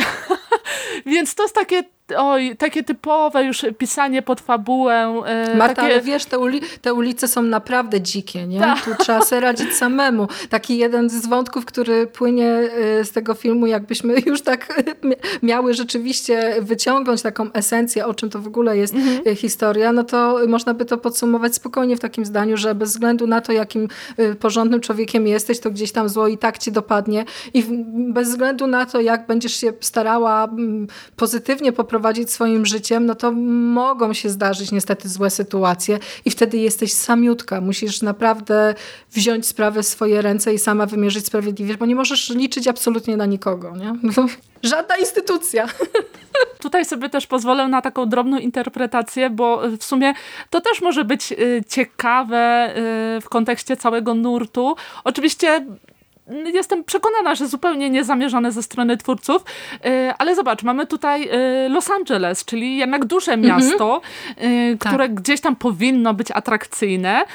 [1.06, 1.84] więc to jest takie
[2.18, 5.24] oj, takie typowe już pisanie pod fabułę.
[5.26, 5.94] E, Marta, takie...
[5.94, 8.60] ale wiesz, te, uli te, ulice są naprawdę dzikie, nie?
[8.60, 8.76] Ta.
[8.76, 10.28] Tu trzeba sobie radzić samemu.
[10.50, 14.84] Taki jeden z wątków, który płynie e, z tego filmu, jakbyśmy już tak
[15.44, 19.22] miały rzeczywiście wyciągnąć taką esencję, o czym to w ogóle jest mhm.
[19.28, 23.28] E, historia, no to można by to podsumować spokojnie w takim zdaniu, że bez względu
[23.28, 23.88] na to, jakim
[24.40, 27.64] porządnym człowiekiem jesteś, to gdzieś tam zło i tak ci dopadnie i
[28.14, 30.50] bez względu na to, jak będziesz się starała
[31.16, 36.58] pozytywnie poprowadzić poprowadzić swoim życiem, no to mogą się zdarzyć niestety złe sytuacje i wtedy
[36.58, 37.62] jesteś samiutka.
[37.62, 38.76] Musisz naprawdę
[39.12, 43.26] wziąć sprawę w swoje ręce i sama wymierzyć sprawiedliwość, bo nie możesz liczyć absolutnie na
[43.26, 43.74] nikogo.
[43.78, 43.94] Nie?
[44.72, 45.68] Żadna instytucja.
[46.66, 50.14] Tutaj sobie też pozwolę na taką drobną interpretację, bo w sumie
[50.50, 52.74] to też może być y, ciekawe
[53.18, 54.76] y, w kontekście całego nurtu.
[55.04, 55.66] Oczywiście
[56.54, 59.44] jestem przekonana, że zupełnie niezamierzone ze strony twórców,
[59.86, 61.30] y, ale zobacz, mamy tutaj
[61.66, 63.58] y, Los Angeles, czyli jednak duże mhm.
[63.58, 64.02] miasto,
[64.38, 64.78] mhm.
[64.78, 65.14] które tak.
[65.14, 67.26] gdzieś tam powinno być atrakcyjne,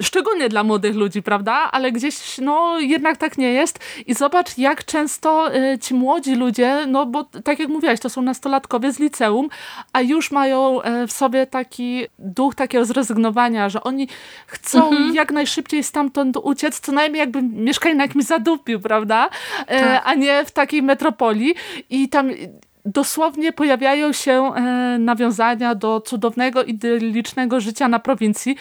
[0.00, 1.52] szczególnie dla młodych ludzi, prawda?
[1.52, 5.50] Ale gdzieś no jednak tak nie jest i zobacz jak często
[5.80, 9.48] ci młodzi ludzie, no bo tak jak mówiłaś, to są nastolatkowie z liceum,
[9.92, 14.08] a już mają w sobie taki duch takiego zrezygnowania, że oni
[14.46, 15.14] chcą mhm.
[15.14, 19.30] jak najszybciej stamtąd uciec, co najmniej jakby mieszkali na jakimś zadupiu, prawda?
[19.66, 20.02] E, tak.
[20.04, 21.54] A nie w takiej metropolii.
[21.90, 22.30] I tam
[22.84, 24.60] dosłownie pojawiają się e,
[24.98, 28.56] nawiązania do cudownego, idyllicznego życia na prowincji,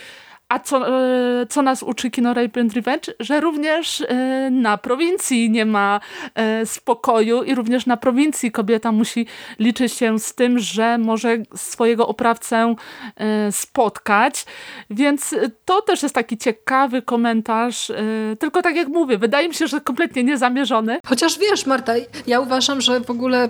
[0.50, 3.14] a co, e, co nas uczy kino Rape and Revenge?
[3.20, 6.00] Że również e, na prowincji nie ma
[6.36, 9.26] e, spokoju i również na prowincji kobieta musi
[9.60, 12.76] liczyć się z tym, że może swojego oprawcę
[13.52, 14.46] spotkać.
[14.90, 15.36] Więc
[15.66, 17.92] to też jest taki ciekawy komentarz.
[18.40, 21.00] Tylko tak jak mówię, wydaje mi się, że kompletnie niezamierzony.
[21.06, 21.94] Chociaż wiesz, Marta,
[22.28, 23.50] ja uważam, że w ogóle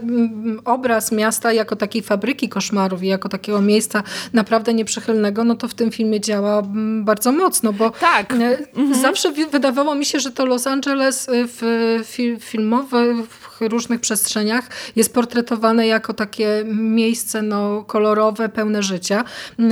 [0.65, 5.73] obraz miasta jako takiej fabryki koszmarów i jako takiego miejsca naprawdę nieprzychylnego, no to w
[5.73, 6.63] tym filmie działa
[7.03, 8.33] bardzo mocno, bo tak.
[8.33, 9.01] E, mhm.
[9.01, 11.95] zawsze wydawało mi się, że to Los Angeles e, w
[12.39, 19.23] filmowych różnych przestrzeniach jest portretowane jako takie miejsce no, kolorowe, pełne życia,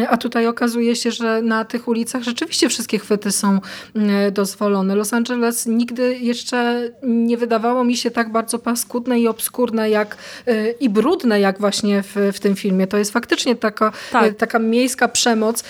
[0.10, 3.60] a tutaj okazuje się, że na tych ulicach rzeczywiście wszystkie chwyty są
[3.96, 4.96] mm, dozwolone.
[4.96, 10.18] Los Angeles nigdy jeszcze nie wydawało mi się tak bardzo paskudne i obskurne jak,
[10.48, 12.88] e, i brudne jak właśnie w, w tym filmie.
[12.88, 14.36] To jest faktycznie taka, tak.
[14.36, 15.64] taka miejska przemoc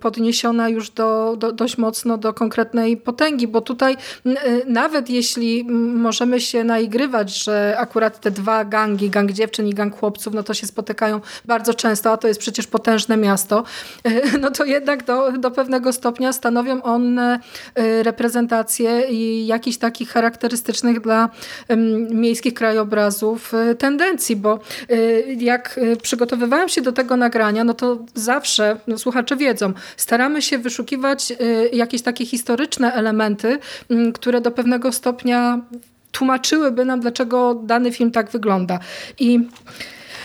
[0.00, 3.96] podniesiona podniesiona już do, do, dość mocno do konkretnej potęgi, bo tutaj
[4.26, 5.64] y, nawet jeśli
[5.94, 7.09] możemy się naigrywać,
[7.44, 11.74] że akurat te dwa gangi, gang dziewczyn i gang chłopców, no to się spotykają bardzo
[11.74, 13.64] często, a to jest przecież potężne miasto,
[14.42, 17.40] no to jednak do, do pewnego stopnia stanowią one
[17.78, 18.90] y, reprezentację
[19.46, 21.28] jakichś takich charakterystycznych dla
[22.10, 24.58] miejskich krajobrazów tendencji, bo
[25.38, 31.32] jak przygotowywałam się do tego nagrania, no to zawsze, no słuchacze wiedzą, staramy się wyszukiwać
[31.72, 33.58] jakieś takie historyczne elementy,
[34.14, 35.60] które do pewnego stopnia
[36.12, 38.78] tłumaczyłyby nam, dlaczego dany film tak wygląda.
[39.18, 39.48] I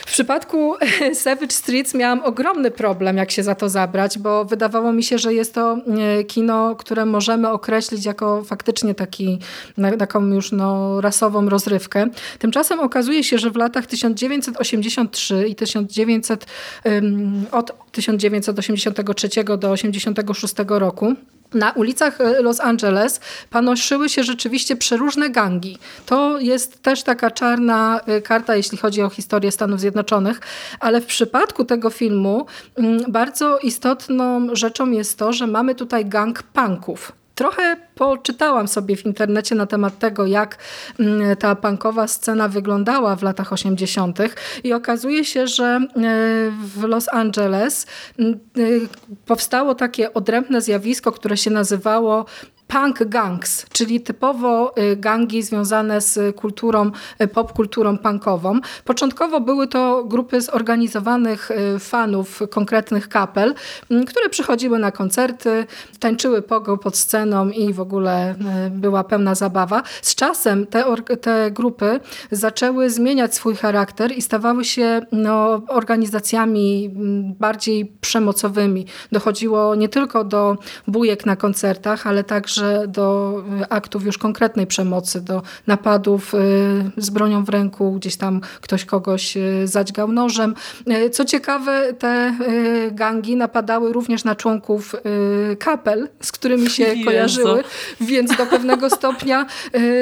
[0.06, 0.74] w przypadku
[1.14, 5.34] Savage Streets miałam ogromny problem, jak się za to zabrać, bo wydawało mi się, że
[5.34, 5.78] jest to
[6.18, 9.38] e, kino, które możemy określić jako faktycznie taki,
[9.98, 12.06] taką już no, rasową rozrywkę.
[12.38, 16.46] Tymczasem okazuje się, że w latach 1983 i 1900,
[17.52, 21.14] od 1983 do 1986 roku
[21.54, 23.20] na ulicach e, Los Angeles
[23.50, 25.78] panoszyły się rzeczywiście przeróżne gangi.
[26.06, 30.40] To jest też taka czarna e, karta, jeśli chodzi o historię Stanów Zjednoczonych,
[30.80, 36.42] ale w przypadku tego filmu mm, bardzo istotną rzeczą jest to, że mamy tutaj gang
[36.42, 37.12] punków.
[37.36, 40.58] Trochę poczytałam sobie w internecie na temat tego, jak
[41.00, 44.18] mm, ta punkowa scena wyglądała w latach 80.
[44.64, 45.88] i okazuje się, że e,
[46.50, 47.86] w Los Angeles
[48.18, 48.60] mm, e,
[49.26, 52.26] powstało takie odrębne zjawisko, które się nazywało
[52.68, 56.90] punk gangs, czyli typowo y, gangi związane z kulturą,
[57.22, 58.60] y, popkulturą punkową.
[58.84, 63.54] Początkowo były to grupy zorganizowanych y, fanów konkretnych kapel,
[64.06, 65.66] które przychodziły na koncerty,
[65.98, 68.34] tańczyły pogo pod sceną i w ogóle
[68.70, 69.82] była pełna zabawa.
[70.02, 70.84] Z czasem te,
[71.20, 72.00] te grupy
[72.30, 76.90] zaczęły zmieniać swój charakter i stawały się no, organizacjami
[77.38, 78.86] bardziej przemocowymi.
[79.12, 80.56] Dochodziło nie tylko do
[80.88, 86.38] bujek na koncertach, ale także także do y, aktów już konkretnej przemocy, do napadów y,
[86.96, 90.54] z bronią w ręku, gdzieś tam ktoś kogoś y, zadźgał nożem.
[91.12, 92.34] Co ciekawe, te
[92.92, 94.94] gangi napadały również na członków
[95.58, 97.04] kapel, z którymi się Jezu.
[97.04, 97.64] kojarzyły,
[98.00, 99.46] więc do pewnego stopnia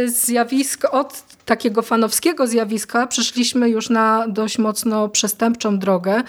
[0.07, 6.23] zjawisko od takiego fanowskiego zjawiska przeszliśmy już na dość mocno przestępczą drogę,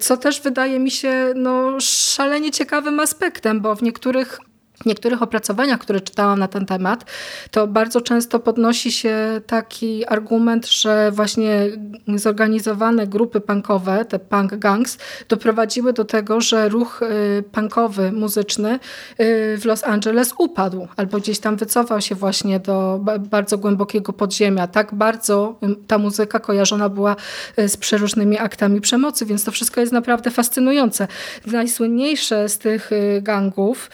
[0.00, 4.38] co też wydaje mi się no, szalenie ciekawym aspektem, bo w niektórych
[4.82, 7.04] w niektórych opracowaniach, które czytałam na ten temat,
[7.50, 9.16] to bardzo często podnosi się
[9.46, 11.66] taki argument, że właśnie
[12.14, 14.98] zorganizowane grupy punkowe, te punk gangs,
[15.28, 18.74] doprowadziły do tego, że ruch y, punkowy, muzyczny
[19.20, 23.00] y, w Los Angeles upadł albo gdzieś tam wycofał się właśnie do
[23.30, 24.66] bardzo głębokiego podziemia.
[24.66, 27.16] Tak bardzo ta muzyka kojarzona była
[27.58, 31.08] y, z przeróżnymi aktami przemocy, więc to wszystko jest naprawdę fascynujące.
[31.46, 32.90] Najsłynniejsze z tych
[33.22, 33.90] gangów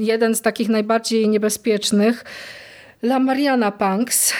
[0.00, 2.24] jeden z takich najbardziej niebezpiecznych,
[3.02, 4.32] La Mariana Punks,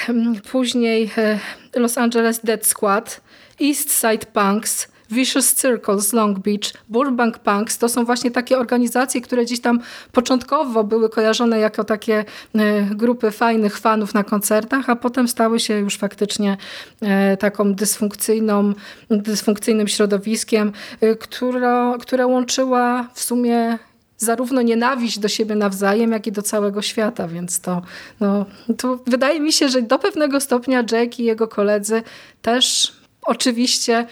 [0.53, 1.39] później e,
[1.77, 3.21] Los Angeles Dead Squad,
[3.61, 7.79] East Side Punks, Vicious Circles, Long Beach, Burbank Punks.
[7.79, 9.81] To są właśnie takie organizacje, które gdzieś tam
[10.13, 12.25] początkowo były kojarzone jako takie
[12.55, 16.57] e, grupy fajnych fanów na koncertach, a potem stały się już faktycznie
[17.01, 18.73] e, taką dysfunkcyjną,
[19.11, 20.73] dysfunkcyjnym środowiskiem,
[21.21, 23.79] które, które łączyła w sumie
[24.19, 27.83] zarówno nienawiść do siebie nawzajem, jak i do całego świata, więc to,
[28.21, 28.47] no,
[28.79, 32.03] to wydaje mi się, że do pewnego stopnia Jack i jego koledzy
[32.43, 32.93] też
[33.23, 34.07] oczywiście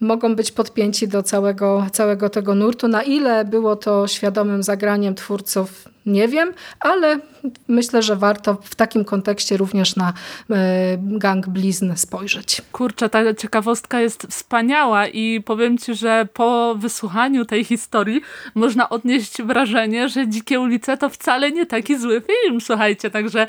[0.00, 2.88] mogą być podpięci do całego, całego tego nurtu.
[2.88, 7.20] Na ile było to świadomym zagraniem twórców, nie wiem, ale
[7.68, 10.12] myślę, że warto w takim kontekście również na
[10.50, 12.62] e, gang blizn spojrzeć.
[12.72, 18.20] Kurczę, ta ciekawostka jest wspaniała i powiem Ci, że po wysłuchaniu tej historii
[18.54, 23.46] można odnieść wrażenie, że Dzikie ulice to wcale nie taki zły film, słuchajcie, także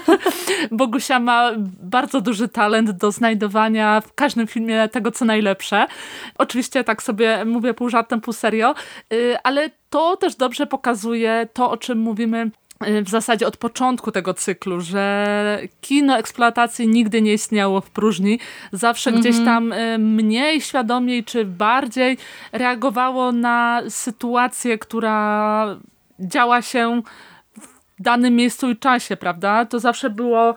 [0.70, 1.50] Bogusia ma
[1.82, 5.86] bardzo duży talent do znajdowania w każdym filmie tego, co najlepsze.
[6.38, 8.74] Oczywiście tak sobie mówię pół żartem, pół serio,
[9.12, 12.50] y, ale to też dobrze pokazuje to, o czym mówimy
[12.80, 18.38] w zasadzie od początku tego cyklu, że kino eksploatacji nigdy nie istniało w próżni.
[18.72, 19.24] Zawsze mm -hmm.
[19.24, 22.18] gdzieś tam y, mniej świadomiej czy bardziej
[22.52, 25.76] reagowało na sytuację, która
[26.20, 27.02] działa się
[27.98, 29.64] w danym miejscu i czasie, prawda?
[29.64, 30.54] To zawsze było y,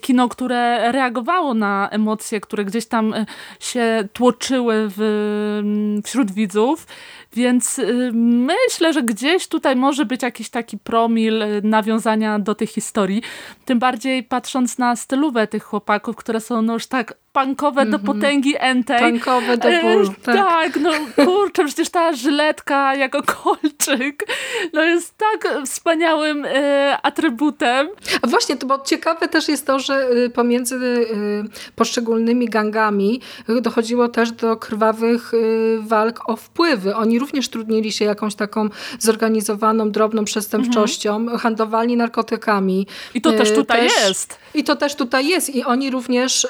[0.00, 3.14] kino, które reagowało na emocje, które gdzieś tam
[3.60, 6.86] się tłoczyły w, wśród widzów
[7.32, 12.66] więc y, myślę, że gdzieś tutaj może być jakiś taki promil y, nawiązania do tej
[12.66, 13.22] historii.
[13.64, 18.04] Tym bardziej patrząc na stylówę tych chłopaków, które są no już tak punkowe do mhm.
[18.06, 19.00] potęgi entej.
[19.00, 20.10] Punkowe do bólu.
[20.10, 20.36] E, tak.
[20.36, 20.90] tak, no
[21.24, 24.24] kurczę, przecież ta żyletka jako kolczyk
[24.72, 27.88] no jest tak wspaniałym e, atrybutem.
[28.22, 31.44] A właśnie, to bo ciekawe też jest to, że y, pomiędzy y,
[31.76, 33.20] poszczególnymi gangami
[33.62, 36.96] dochodziło też do krwawych y, walk o wpływy.
[36.96, 38.68] Oni również trudnili się jakąś taką
[38.98, 41.38] zorganizowaną, drobną przestępczością, mhm.
[41.38, 42.86] handlowali narkotykami.
[43.14, 44.38] I to też tutaj też, jest.
[44.54, 45.54] I to też tutaj jest.
[45.54, 46.46] I oni również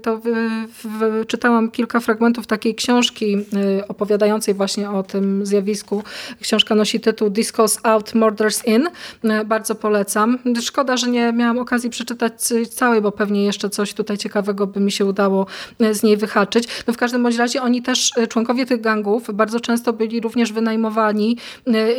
[0.00, 0.20] to
[1.26, 3.36] czytałam kilka fragmentów takiej książki
[3.80, 6.02] y, opowiadającej właśnie o tym zjawisku.
[6.40, 8.88] Książka nosi tytuł Discos Out, Murders In.
[9.24, 10.38] Y, bardzo polecam.
[10.60, 12.32] Szkoda, że nie miałam okazji przeczytać
[12.70, 15.46] całej, bo pewnie jeszcze coś tutaj ciekawego by mi się udało
[15.80, 16.68] y, z niej wyhaczyć.
[16.86, 21.36] No w każdym bądź razie oni też, członkowie tych gangów, bardzo często byli również wynajmowani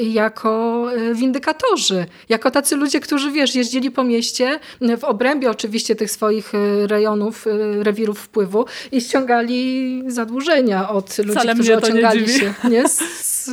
[0.01, 2.05] jako windykatorzy.
[2.29, 4.59] Jako tacy ludzie, którzy wiesz, jeździli po mieście
[4.97, 6.51] w obrębie oczywiście tych swoich
[6.87, 7.45] rejonów,
[7.83, 12.89] rewirów wpływu i ściągali zadłużenia od ludzi, Wcale którzy ociągali nie się nie?
[12.89, 13.49] Z, z,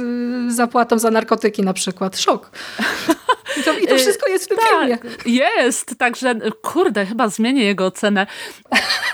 [0.55, 2.19] zapłatą za narkotyki na przykład.
[2.19, 2.51] Szok.
[3.61, 4.99] I to, I to wszystko jest w tym tak, filmie.
[5.27, 8.27] Jest, także kurde, chyba zmienię jego ocenę.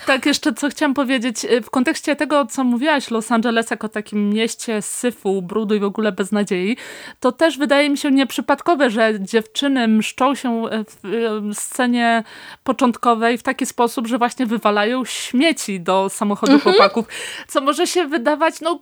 [0.06, 4.30] Tak jeszcze co chciałam powiedzieć, y, w kontekście tego, co mówiłaś Los Angeles jako takim
[4.30, 6.76] mieście syfu, brudu i w ogóle beznadziei,
[7.20, 10.62] to też wydaje mi się nieprzypadkowe, że dziewczyny mszczą się
[11.02, 12.24] w scenie
[12.64, 16.74] początkowej w taki sposób, że właśnie wywalają śmieci do samochodu mhm.
[16.74, 17.07] chłopaków,
[17.48, 18.80] co może się wydawać, no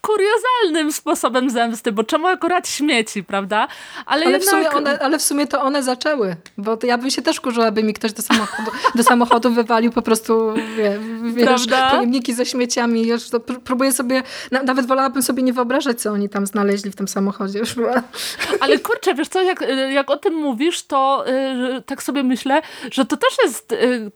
[0.00, 3.68] kuriozalnym sposobem zemsty, bo czemu akurat śmieci, prawda?
[4.06, 4.42] Ale, ale, jednak...
[4.42, 7.70] w sumie one, ale w sumie to one zaczęły, bo ja bym się też kurzyła,
[7.70, 10.98] by mi ktoś do samochodu, do samochodu wywalił po prostu wie,
[11.34, 13.06] wiesz, pojemniki ze śmieciami.
[13.06, 17.08] Już to próbuję sobie, nawet wolałabym sobie nie wyobrażać, co oni tam znaleźli w tym
[17.08, 17.58] samochodzie.
[17.58, 17.74] Już
[18.60, 23.04] ale kurczę, wiesz co, jak, jak o tym mówisz, to yy, tak sobie myślę, że
[23.04, 23.70] to też jest...
[23.70, 24.10] Yy,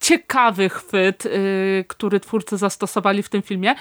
[0.00, 3.74] ciekawy chwyt, y, który twórcy zastosowali w tym filmie.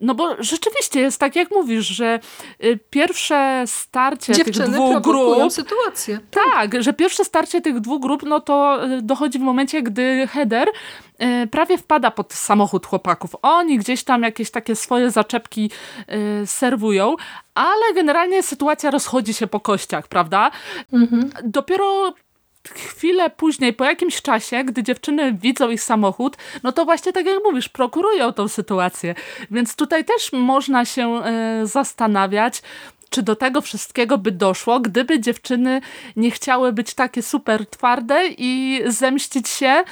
[0.00, 2.20] No bo rzeczywiście jest tak, jak mówisz, że
[2.64, 5.52] y, pierwsze starcie Dziewczyny tych dwóch grup...
[5.52, 6.18] sytuację.
[6.30, 10.68] Tak, że pierwsze starcie tych dwóch grup, no to y, dochodzi w momencie, gdy Heather
[11.50, 13.36] prawie wpada pod samochód chłopaków.
[13.42, 15.70] Oni gdzieś tam jakieś takie swoje zaczepki
[16.46, 17.16] serwują,
[17.54, 20.50] ale generalnie sytuacja rozchodzi się po kościach, prawda?
[20.92, 21.30] Mhm.
[21.44, 22.14] Dopiero
[22.68, 27.38] chwilę później, po jakimś czasie, gdy dziewczyny widzą ich samochód, no to właśnie tak jak
[27.44, 29.14] mówisz, prokurują tą sytuację.
[29.50, 32.62] Więc tutaj też można się e, zastanawiać,
[33.10, 35.80] czy do tego wszystkiego by doszło, gdyby dziewczyny
[36.16, 39.84] nie chciały być takie super twarde i zemścić się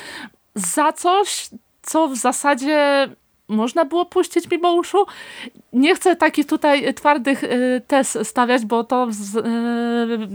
[0.55, 1.49] za coś,
[1.83, 3.09] co w zasadzie
[3.49, 5.07] można było puścić mimo uszu.
[5.73, 10.29] Nie chcę takich tutaj twardych y, tez stawiać, bo to y,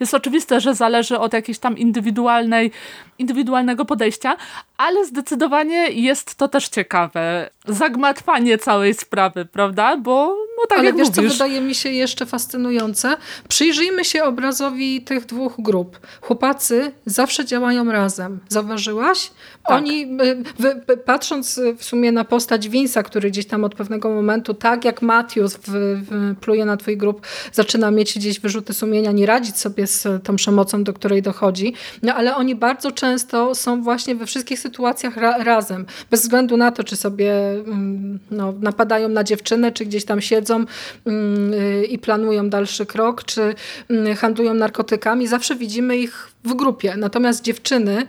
[0.00, 2.70] jest oczywiste, że zależy od jakiejś tam indywidualnej,
[3.18, 4.36] indywidualnego podejścia,
[4.76, 7.50] ale zdecydowanie jest to też ciekawe.
[7.66, 9.96] Zagmatwanie całej sprawy, prawda?
[9.96, 11.32] Bo no tak ale jak wiesz, mówisz.
[11.32, 13.16] co wydaje mi się jeszcze fascynujące?
[13.48, 15.98] Przyjrzyjmy się obrazowi tych dwóch grup.
[16.20, 18.40] Chłopacy zawsze działają razem.
[18.48, 19.30] Zauważyłaś?
[19.68, 19.76] Tak.
[19.76, 20.18] Oni,
[21.06, 25.56] patrząc w sumie na postać Vince'a, który gdzieś tam od pewnego momentu, tak jak Matthews
[25.56, 30.24] w, w, pluje na twój grup, zaczyna mieć gdzieś wyrzuty sumienia, nie radzić sobie z
[30.24, 31.74] tą przemocą, do której dochodzi.
[32.02, 35.86] No ale oni bardzo często są właśnie we wszystkich sytuacjach ra razem.
[36.10, 40.64] Bez względu na to, czy sobie mm, no, napadają na dziewczynę, czy gdzieś tam siedzą
[41.06, 41.52] mm,
[41.88, 43.54] i planują dalszy krok, czy
[43.90, 45.26] mm, handlują narkotykami.
[45.26, 46.94] Zawsze widzimy ich w grupie.
[46.96, 48.06] Natomiast dziewczyny,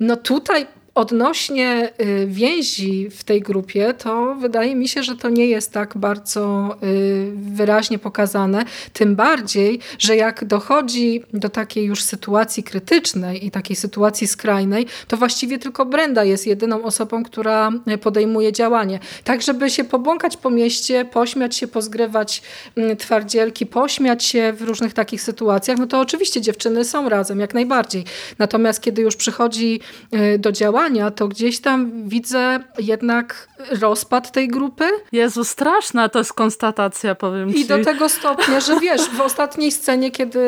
[0.00, 5.46] no tutaj Odnośnie y, więzi w tej grupie, to wydaje mi się, że to nie
[5.46, 8.64] jest tak bardzo y, wyraźnie pokazane.
[8.92, 15.16] Tym bardziej, że jak dochodzi do takiej już sytuacji krytycznej i takiej sytuacji skrajnej, to
[15.16, 17.70] właściwie tylko Brenda jest jedyną osobą, która
[18.00, 18.98] podejmuje działanie.
[19.24, 22.42] Tak, żeby się pobłąkać po mieście, pośmiać się, pozgrywać
[22.76, 27.54] mm, twardzielki, pośmiać się w różnych takich sytuacjach, no to oczywiście dziewczyny są razem, jak
[27.54, 28.04] najbardziej.
[28.38, 29.80] Natomiast kiedy już przychodzi
[30.14, 30.79] y, do działania,
[31.16, 33.48] to gdzieś tam widzę jednak
[33.80, 34.84] rozpad tej grupy.
[35.12, 37.60] Jezu, straszna to jest konstatacja, powiem ci.
[37.60, 40.38] I do tego stopnia, że wiesz, w ostatniej scenie, kiedy,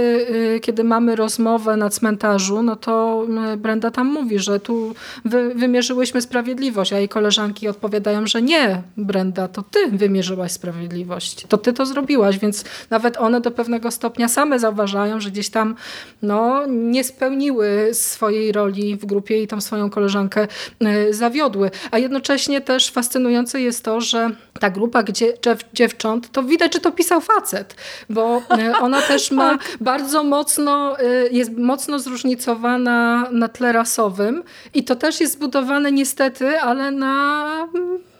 [0.57, 5.55] y, kiedy mamy rozmowę na cmentarzu, no to y, Brenda tam mówi, że tu wy,
[5.55, 11.47] wymierzyłyśmy sprawiedliwość, a jej koleżanki odpowiadają, że nie, Brenda, to ty wymierzyłaś sprawiedliwość.
[11.49, 15.75] To ty to zrobiłaś, więc nawet one do pewnego stopnia same zauważają, że gdzieś tam
[16.23, 20.47] no, nie spełniły swojej roli w grupie i tam swoją koleżankę koleżankę
[20.81, 21.71] e, zawiodły.
[21.91, 25.35] A jednocześnie też fascynujące jest to, że ta grupa gdzie,
[25.75, 27.75] dziewcząt, to widać, że to pisał facet,
[28.11, 29.79] bo e, ona też ma tak.
[29.81, 34.43] bardzo mocno, e, jest mocno zróżnicowana na tle rasowym
[34.75, 37.69] i to też jest zbudowane niestety, ale na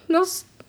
[0.09, 0.25] no,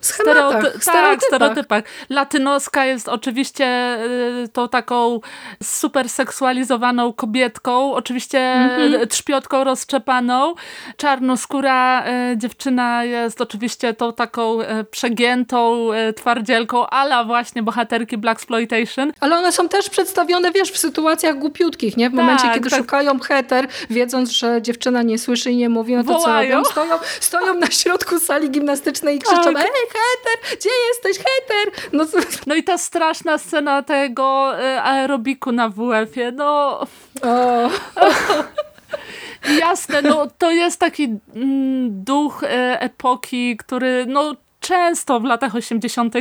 [0.05, 1.83] schematach, Stereoty tak, stereotypach.
[2.09, 3.97] Latynoska jest oczywiście
[4.43, 5.19] y, tą taką
[5.63, 9.07] super seksualizowaną kobietką, oczywiście mm-hmm.
[9.07, 10.55] trzpiotką rozczepaną.
[10.97, 19.11] Czarnoskóra y, dziewczyna jest oczywiście tą taką y, przegiętą twardzielką, ala właśnie bohaterki Black Exploitation.
[19.19, 22.09] Ale one są też przedstawione, wiesz, w sytuacjach głupiutkich, nie?
[22.09, 22.79] W tak, momencie, kiedy tak.
[22.79, 26.49] szukają heter, wiedząc, że dziewczyna nie słyszy i nie mówi, no to Wołają.
[26.49, 26.69] co robią?
[26.71, 29.65] Stoją, stoją na środku sali gimnastycznej i krzyczą, tak.
[29.65, 31.89] ej, Heter, gdzie jesteś, Heter?
[31.93, 32.05] No,
[32.47, 36.79] no i ta straszna scena tego e, aerobiku na WF-ie, no...
[37.21, 37.71] Oh.
[39.59, 41.03] Jasne, no to jest taki
[41.35, 46.15] mm, duch e, epoki, który no często w latach 80.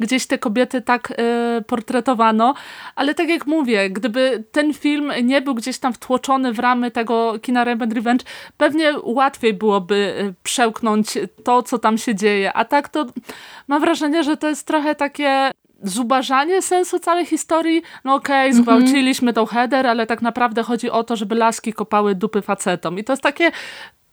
[0.00, 2.54] gdzieś te kobiety tak y, portretowano,
[2.94, 7.38] ale tak jak mówię, gdyby ten film nie był gdzieś tam wtłoczony w ramy tego
[7.42, 8.24] kina Revenge Revenge,
[8.56, 13.06] pewnie łatwiej byłoby e, przełknąć to, co tam się dzieje, a tak to
[13.68, 15.50] mam wrażenie, że to jest trochę takie
[15.82, 17.82] zubażanie sensu całej historii.
[18.04, 18.54] No okej, okay, mhm.
[18.54, 22.98] zgwałciliśmy tą header, ale tak naprawdę chodzi o to, żeby laski kopały dupy facetom.
[22.98, 23.50] I to jest takie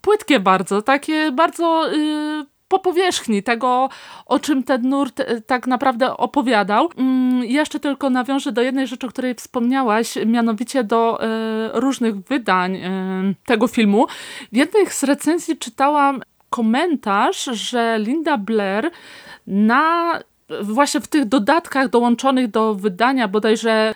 [0.02, 1.92] płytkie bardzo, takie bardzo...
[1.92, 3.90] Yy, po powierzchni tego,
[4.26, 6.90] o czym ten nurt e, tak naprawdę opowiadał.
[6.98, 11.28] Mm, jeszcze tylko nawiążę do jednej rzeczy, o której wspomniałaś, mianowicie do e,
[11.80, 12.90] różnych wydań e,
[13.46, 14.06] tego filmu.
[14.52, 18.92] W jednej z recenzji czytałam komentarz, że Linda Blair
[19.48, 20.20] na
[20.62, 23.94] właśnie w tych dodatkach dołączonych do wydania bodajże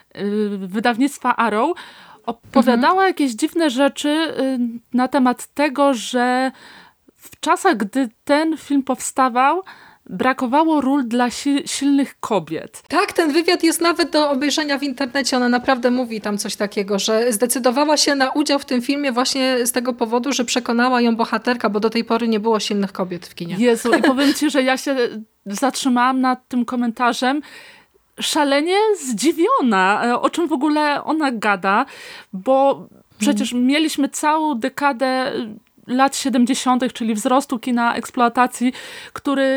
[0.58, 1.78] wydawnictwa Arrow
[2.26, 3.08] opowiadała mhm.
[3.08, 4.34] jakieś dziwne rzeczy
[4.94, 6.52] na temat tego, że
[7.40, 9.62] w czasach, gdy ten film powstawał,
[10.10, 12.84] brakowało ról dla si silnych kobiet.
[12.88, 15.38] Tak, ten wywiad jest nawet do obejrzenia w internecie.
[15.38, 19.68] Ona naprawdę mówi tam coś takiego, że zdecydowała się na udział w tym filmie właśnie
[19.68, 23.28] z tego powodu, że przekonała ją bohaterka, bo do tej pory nie było silnych kobiet
[23.28, 23.56] w kinie.
[23.60, 24.96] Jezu, i powiem ci, że ja się
[25.46, 27.42] zatrzymałam nad tym komentarzem
[28.20, 31.86] szalenie zdziwiona, o czym w ogóle ona gada,
[32.34, 32.88] bo
[33.20, 33.68] przecież hmm.
[33.68, 35.34] mieliśmy całą dekadę
[35.90, 38.74] lat 70., czyli wzrostu kina eksploatacji,
[39.14, 39.50] który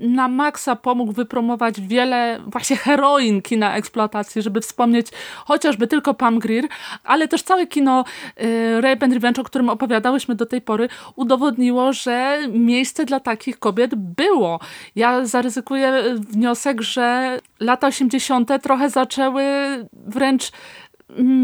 [0.00, 5.06] na maksa pomógł wypromować wiele właśnie heroin kina eksploatacji, żeby wspomnieć
[5.44, 6.64] chociażby tylko Pam Grier,
[7.04, 8.04] ale też całe kino
[8.42, 13.58] y, Rape and Revenge, o którym opowiadałyśmy do tej pory, udowodniło, że miejsce dla takich
[13.58, 14.60] kobiet było.
[14.96, 18.50] Ja zaryzykuję wniosek, że lata 80.
[18.62, 19.44] trochę zaczęły
[19.92, 20.52] wręcz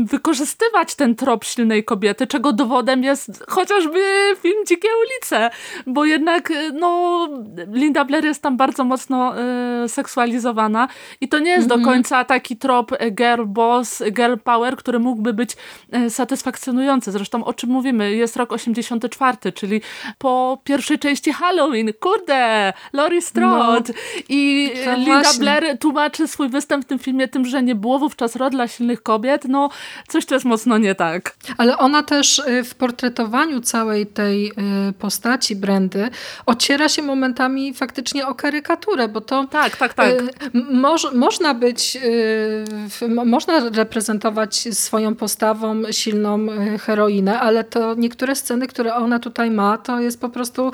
[0.05, 4.01] wykorzystywać ten trop silnej kobiety, czego dowodem jest chociażby
[4.43, 5.51] film Dzikie ulice,
[5.87, 7.29] bo jednak y, no,
[7.73, 9.35] Linda Blair jest tam bardzo mocno
[9.85, 10.89] y, seksualizowana
[11.21, 11.69] i to nie jest mm -hmm.
[11.69, 11.95] do mhm.
[11.95, 15.57] końca taki trop y, girl boss, girl power, który mógłby być
[15.95, 17.12] y, satysfakcjonujący.
[17.12, 18.17] Zresztą o czym mówimy?
[18.17, 19.81] Jest rok 84, czyli
[20.19, 21.93] po pierwszej części Halloween.
[22.01, 22.73] Kurde!
[22.93, 23.93] Laurie Strode!
[23.93, 23.95] No,
[24.29, 25.41] I Linda właśnie.
[25.41, 29.03] Blair tłumaczy swój występ w tym filmie tym, że nie było wówczas rod dla silnych
[29.03, 29.69] kobiet, no
[30.09, 31.37] coś tu jest mocno nie tak.
[31.59, 34.53] Ale ona też y, w portretowaniu całej tej y,
[34.99, 36.11] postaci Brandy
[36.47, 40.11] ociera się momentami faktycznie o karykaturę, bo to tak, tak, tak.
[40.11, 40.31] Y,
[40.71, 41.99] moż, można być,
[43.27, 46.47] można reprezentować swoją postawą silną
[46.81, 50.73] heroinę, ale to niektóre sceny, które ona tutaj ma, to jest po prostu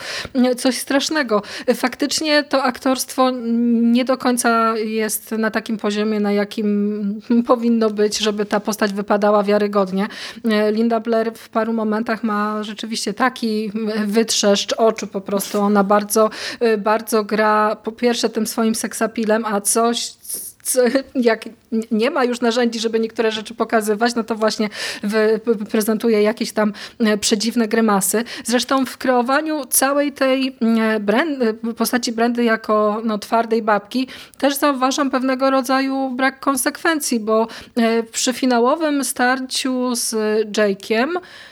[0.56, 1.42] coś strasznego.
[1.74, 3.30] Faktycznie to aktorstwo
[3.70, 9.42] nie do końca jest na takim poziomie, na jakim powinno być, żeby ta postać wypadała
[9.42, 10.08] wiarygodnie.
[10.44, 13.72] E, Linda Blair w paru momentach ma rzeczywiście taki
[14.06, 15.60] wytrzeszcz oczu po prostu.
[15.60, 20.12] Ona bardzo, e, bardzo gra po pierwsze tym swoim seksapilem, a coś
[21.14, 21.44] jak
[21.90, 24.68] nie ma już narzędzi, żeby niektóre rzeczy pokazywać, no to właśnie
[25.70, 28.24] prezentuje jakieś tam e, przedziwne grymasy.
[28.44, 30.56] Zresztą w kreowaniu całej tej
[31.00, 34.08] brandy, postaci Brandy jako no, twardej babki
[34.38, 40.14] też zauważam pewnego rodzaju brak konsekwencji, bo e, przy finałowym starciu z
[40.52, 41.08] Jake'iem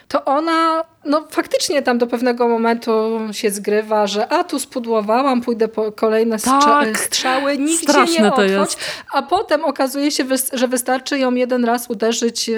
[0.08, 5.68] to ona no faktycznie tam do pewnego momentu się zgrywa, że a tu spudłowałam, pójdę
[5.68, 8.76] po kolejne tak, strzały, nigdzie nie odchodź,
[9.12, 12.54] a potem okazuje się, że wystarczy ją jeden raz uderzyć e,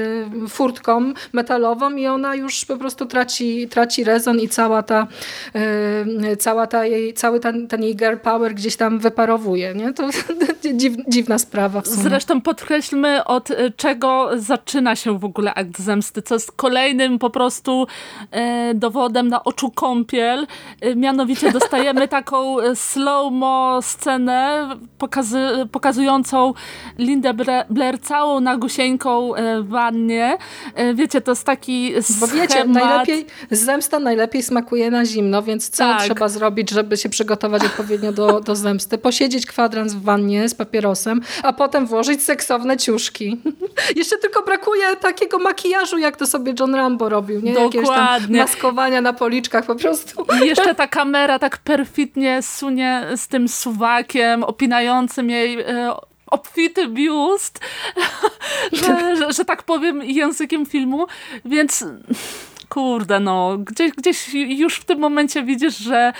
[0.48, 5.06] furtką metalową i ona już po prostu traci, traci rezon i cała ta,
[5.54, 9.74] e, cała ta jej, cały ten, ten jej girl power gdzieś tam wyparowuje.
[9.74, 9.92] Nie?
[9.92, 10.08] To
[10.74, 11.82] dziw, dziwna sprawa.
[11.84, 17.30] Zresztą podkreślmy od e, czego zaczyna się w ogóle akt zemsty, co jest kolejnym po
[17.30, 17.86] prostu
[18.74, 20.46] dowodem na oczu kąpiel.
[20.96, 26.54] Mianowicie dostajemy taką slow-mo scenę pokazy pokazującą
[26.98, 27.34] Lindę
[27.70, 29.32] Blair całą nagusieńką
[29.62, 30.38] w wannie.
[30.94, 36.02] Wiecie, to jest taki Bo wiecie, najlepiej, zemsta najlepiej smakuje na zimno, więc co tak.
[36.02, 38.98] trzeba zrobić, żeby się przygotować odpowiednio do, do zemsty?
[38.98, 43.40] Posiedzieć kwadrans w wannie z papierosem, a potem włożyć seksowne ciuszki.
[43.96, 47.40] Jeszcze tylko brakuje takiego makijażu, jak to sobie John Rambo robił.
[47.40, 47.54] Nie?
[47.54, 50.26] Dokładnie maskowania na policzkach po prostu.
[50.44, 55.94] I jeszcze ta kamera tak perfidnie sunie z tym suwakiem, opinającym jej e,
[56.30, 57.60] obfity biust,
[58.72, 61.06] że, że, że, tak powiem językiem filmu,
[61.44, 61.84] więc
[62.68, 66.12] kurde no, gdzieś, gdzieś już w tym momencie widzisz, że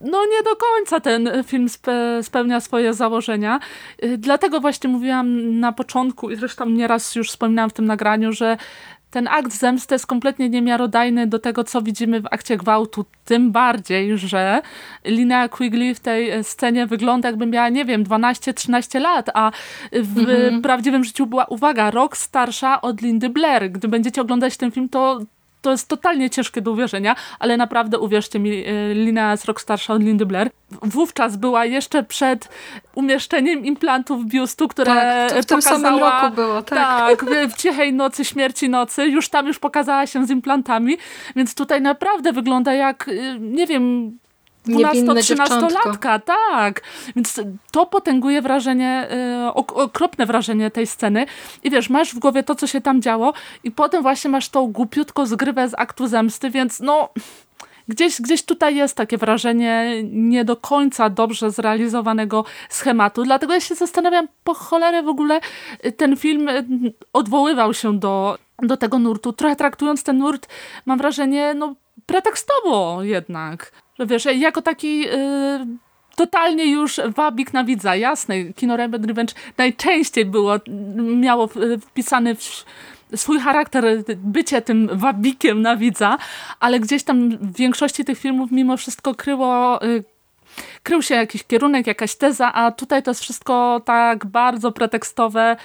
[0.00, 3.60] no nie do końca ten film spe, spełnia swoje założenia.
[4.18, 8.56] Dlatego właśnie mówiłam na początku i zresztą nieraz już wspominałam w tym nagraniu, że
[9.10, 14.18] ten akt zemsty jest kompletnie niemiarodajny do tego, co widzimy w akcie gwałtu, tym bardziej,
[14.18, 14.62] że
[15.04, 19.50] Linnea Quigley w tej e, scenie wygląda jakby miała, nie wiem, 12-13 lat, a
[19.92, 20.62] w mhm.
[20.62, 23.70] prawdziwym życiu była, uwaga, rok starsza od Lindy Blair.
[23.70, 25.20] Gdy będziecie oglądać ten film, to
[25.62, 29.94] to jest totalnie ciężkie do uwierzenia, ale naprawdę uwierzcie mi, e, Lina jest rok starsza
[29.94, 30.50] od Lindy Blair.
[30.82, 32.48] Wówczas była jeszcze przed
[32.94, 34.94] umieszczeniem implantów biustu, które
[35.30, 36.78] tak, w tym samym roku było, tak.
[36.78, 40.98] Tak, w cichej nocy, śmierci nocy, już tam już pokazała się z implantami,
[41.36, 44.12] więc tutaj naprawdę wygląda jak, y, nie wiem,
[44.68, 46.80] 12-13-latka, tak.
[47.16, 47.40] Więc
[47.70, 49.08] to potęguje wrażenie,
[49.44, 51.26] yy, okropne wrażenie tej sceny.
[51.64, 53.32] I wiesz, masz w głowie to, co się tam działo
[53.64, 57.08] i potem właśnie masz tą głupiutko zgrywę z aktu zemsty, więc no...
[57.88, 63.22] Gdzieś, gdzieś tutaj jest takie wrażenie nie do końca dobrze zrealizowanego schematu.
[63.22, 65.40] Dlatego ja się zastanawiam, po cholerę w ogóle
[65.96, 66.64] ten film y,
[67.12, 69.32] odwoływał się do, do tego nurtu.
[69.32, 70.48] Trochę traktując ten nurt,
[70.86, 71.74] mam wrażenie, no
[72.06, 75.66] pretekstowo jednak że wiesz, jako taki yy,
[76.16, 80.54] totalnie już wabik na widza, jasne, kino Raven Revenge najczęściej było,
[80.96, 81.48] miało
[81.80, 82.64] wpisany w
[83.16, 83.84] swój charakter,
[84.16, 86.18] bycie tym wabikiem na widza,
[86.60, 90.04] ale gdzieś tam w większości tych filmów mimo wszystko kryło yy,
[90.88, 95.56] krył się jakiś kierunek, jakaś teza, a tutaj to jest wszystko tak bardzo pretekstowe,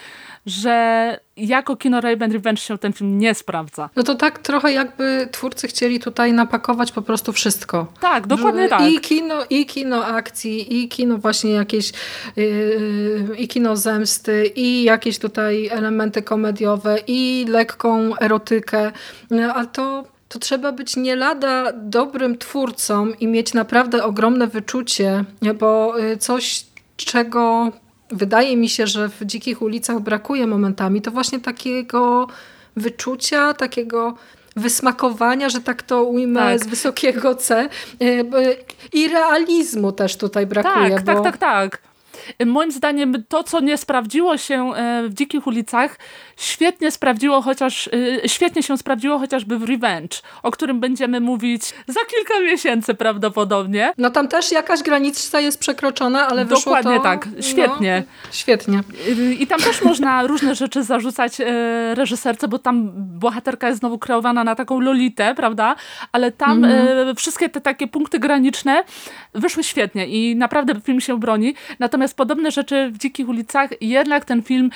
[0.45, 3.89] że jako kino Raven Revenge się ten film nie sprawdza.
[3.95, 7.87] No to tak trochę jakby twórcy chcieli tutaj napakować po prostu wszystko.
[7.99, 8.81] Tak, dokładnie tak.
[8.91, 11.91] I kino, i kino akcji, i kino właśnie jakieś,
[12.35, 18.91] yy, i kino zemsty, i jakieś tutaj elementy komediowe, i lekką erotykę,
[19.31, 25.25] no, a to to trzeba być nie lada dobrym twórcą i mieć naprawdę ogromne wyczucie,
[25.59, 26.65] bo y, coś,
[26.95, 27.71] czego
[28.11, 32.27] wydaje mi się, że w dzikich ulicach brakuje momentami, to właśnie takiego
[32.75, 34.15] wyczucia, takiego
[34.55, 36.59] wysmakowania, że tak to ujmę tak.
[36.59, 37.69] z wysokiego C
[38.01, 38.25] y,
[38.93, 40.89] i realizmu też tutaj brakuje.
[40.89, 41.13] Tak, bo...
[41.13, 41.92] tak, tak, tak.
[42.45, 45.99] Moim zdaniem to, co nie sprawdziło się e, w Dzikich Ulicach,
[46.37, 47.89] świetnie sprawdziło chociaż,
[48.23, 53.93] e, świetnie się sprawdziło chociażby w Revenge, o którym będziemy mówić za kilka miesięcy prawdopodobnie.
[53.97, 58.03] No tam też jakaś granica jest przekroczona, ale wyszło Dokładnie to, tak, świetnie.
[58.07, 58.83] No, świetnie.
[59.39, 64.43] I tam też można różne rzeczy zarzucać e, reżyserce, bo tam bohaterka jest znowu kreowana
[64.43, 65.75] na taką lolitę, prawda?
[66.11, 67.15] Ale tam mm.
[67.15, 68.83] wszystkie te takie punkty graniczne
[69.33, 71.55] wyszły świetnie i naprawdę film się broni.
[71.79, 74.69] Natomiast podobne rzeczy w Dzikich Ulicach jednak ten film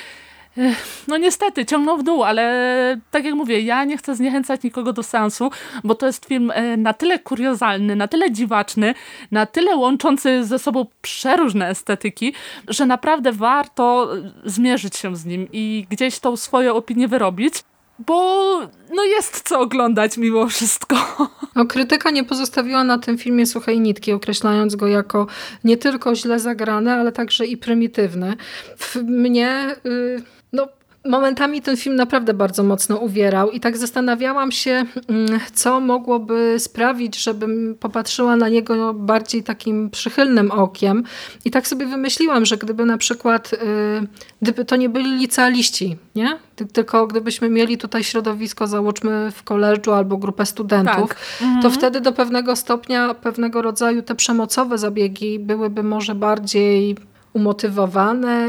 [1.08, 5.02] no niestety, ciągnął w dół, ale tak jak mówię, ja nie chcę zniechęcać nikogo do
[5.02, 5.50] seansu,
[5.84, 8.94] bo to jest film e, na tyle kuriozalny, na tyle dziwaczny,
[9.30, 12.34] na tyle łączący ze sobą przeróżne estetyki,
[12.68, 14.08] że naprawdę warto
[14.44, 17.54] zmierzyć się z nim i gdzieś tą swoją opinię wyrobić
[17.98, 18.58] bo
[18.94, 20.96] no jest co oglądać mimo wszystko.
[21.54, 25.26] No, krytyka nie pozostawiła na tym filmie suchej nitki, określając go jako
[25.64, 28.36] nie tylko źle zagrane, ale także i prymitywny.
[28.78, 29.76] W mnie...
[29.84, 30.22] Yy,
[30.52, 30.68] no,
[31.08, 37.22] momentami ten film naprawdę bardzo mocno uwierał i tak zastanawiałam się, mm, co mogłoby sprawić,
[37.22, 41.04] żebym popatrzyła na niego bardziej takim przychylnym okiem
[41.44, 43.56] i tak sobie wymyśliłam, że gdyby na przykład, y,
[44.42, 46.38] gdyby to nie byli licealiści, nie?
[46.72, 51.18] tylko gdybyśmy mieli tutaj środowisko, załóżmy w koleżu albo grupę studentów, tak.
[51.42, 51.62] mhm.
[51.62, 56.96] to wtedy do pewnego stopnia, pewnego rodzaju te przemocowe zabiegi byłyby może bardziej
[57.32, 58.48] umotywowane,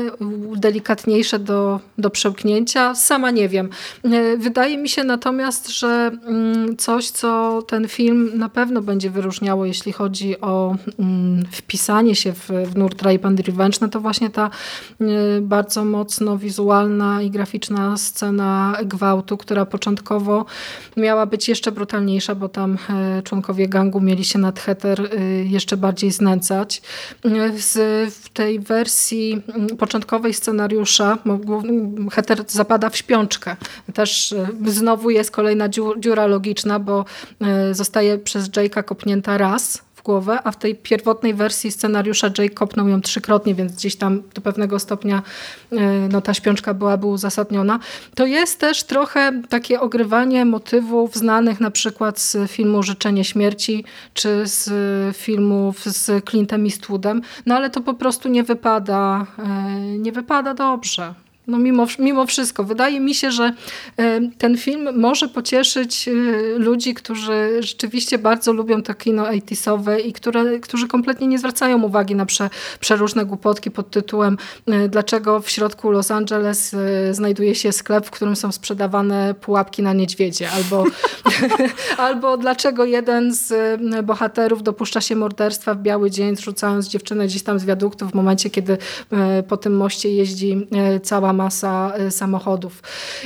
[0.55, 2.95] delikatniejsze do, do przełknięcia.
[2.95, 3.69] Sama nie wiem.
[4.03, 9.65] E, wydaje mi się natomiast, że mm, coś, co ten film na pewno będzie wyróżniało,
[9.65, 14.29] jeśli chodzi o mm, wpisanie się w, w nurt Rape and Revenge, no to właśnie
[14.29, 14.49] ta
[15.01, 15.05] e,
[15.41, 20.45] bardzo mocno wizualna i graficzna scena gwałtu, która początkowo
[20.97, 25.09] miała być jeszcze brutalniejsza, bo tam e, członkowie gangu mieli się nad heter
[25.43, 26.81] jeszcze bardziej znęcać.
[28.11, 31.17] w tej wersji mm, początkowej scenariusza
[32.11, 33.55] Heter zapada w śpiączkę.
[33.93, 37.05] Też e, znowu jest kolejna dziura logiczna, bo
[37.41, 42.87] e, zostaje przez Jake'a kopnięta raz głowę, a w tej pierwotnej wersji scenariusza Jake kopnął
[42.87, 45.21] ją trzykrotnie, więc gdzieś tam do pewnego stopnia
[45.71, 45.77] e,
[46.11, 47.79] no, ta śpiączka byłaby uzasadniona.
[48.15, 54.47] To jest też trochę takie ogrywanie motywów znanych na przykład z filmu Życzenie Śmierci, czy
[54.47, 54.67] z
[55.17, 61.13] filmów z Clintem Eastwoodem, no ale to po prostu nie wypada, e, nie wypada dobrze
[61.49, 62.63] no mimo, mimo wszystko.
[62.63, 63.53] Wydaje mi się, że
[63.97, 66.11] e, ten film może pocieszyć e,
[66.57, 72.15] ludzi, którzy rzeczywiście bardzo lubią to kino 80 i które, którzy kompletnie nie zwracają uwagi
[72.15, 74.37] na prze, przeróżne głupotki pod tytułem
[74.67, 76.75] e, dlaczego w środku Los Angeles
[77.11, 80.83] znajduje się sklep, w którym są sprzedawane pułapki na niedźwiedzie, albo,
[81.97, 83.53] albo dlaczego jeden z
[84.03, 88.49] bohaterów dopuszcza się morderstwa w biały dzień, zrzucając dziewczynę gdzieś tam z wiaduktu w momencie,
[88.49, 88.77] kiedy
[89.47, 90.67] po tym moście jeździ
[91.03, 92.83] cała masa y, samochodów.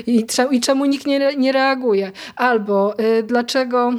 [0.07, 0.25] I,
[0.61, 2.11] czemu nikt nie, nie reaguje?
[2.35, 3.93] Albo y, dlaczego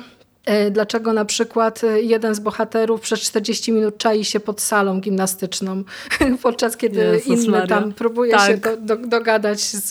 [0.70, 5.84] Dlaczego na przykład jeden z bohaterów przez 40 minut czai się pod salą gimnastyczną,
[6.42, 7.66] podczas kiedy Jezus inny Maria.
[7.66, 8.51] tam próbuje tak.
[8.51, 9.88] się do, do, dogadać z,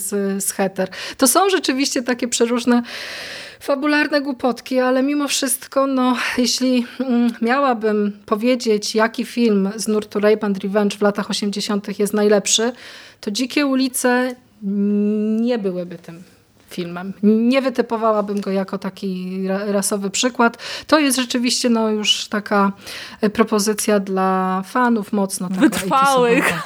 [0.00, 0.88] z, z heter.
[1.16, 2.82] To są rzeczywiście takie przeróżne
[3.60, 10.46] fabularne głupotki, ale mimo wszystko, no, jeśli mm, miałabym powiedzieć, jaki film z nurtu Rape
[10.46, 11.98] and Revenge w latach 80.
[11.98, 12.72] jest najlepszy,
[13.20, 14.34] to Dzikie ulice
[15.40, 16.35] nie byłyby tym
[16.70, 17.12] filmem.
[17.22, 20.58] Nie wytypowałabym go jako taki rasowy przykład.
[20.86, 22.72] To jest rzeczywiście no, już taka
[23.20, 25.48] e, propozycja dla fanów mocno.
[25.50, 26.52] Wytrwałych.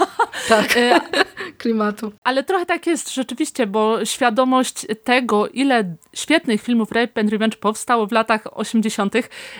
[0.49, 0.77] Tak.
[0.77, 1.01] E,
[1.59, 2.13] klimatu.
[2.25, 8.07] Ale trochę tak jest rzeczywiście, bo świadomość tego, ile świetnych filmów Rape and Revenge powstało
[8.07, 9.15] w latach 80.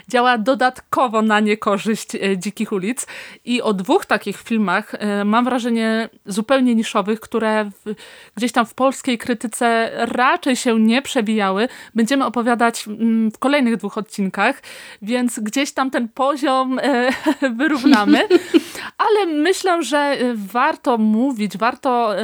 [0.09, 3.07] działa dodatkowo na niekorzyść e, Dzikich Ulic.
[3.45, 4.93] I o dwóch takich filmach
[5.25, 7.95] mam wrażenie zupełnie niszowych, które w,
[8.37, 11.69] gdzieś tam w polskiej krytyce raczej się nie przewijały.
[11.95, 14.63] Będziemy opowiadać mm, w kolejnych dwóch odcinkach,
[15.03, 17.11] więc gdzieś tam ten poziom e,
[17.59, 18.29] wyrównamy.
[19.09, 22.15] Ale myślę, że warto mówić, warto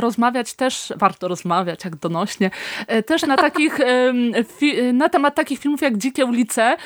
[0.00, 2.50] rozmawiać też, warto rozmawiać jak donośnie,
[3.06, 3.78] też na takich,
[4.92, 6.76] na temat takich filmów jak Dzikie ulice,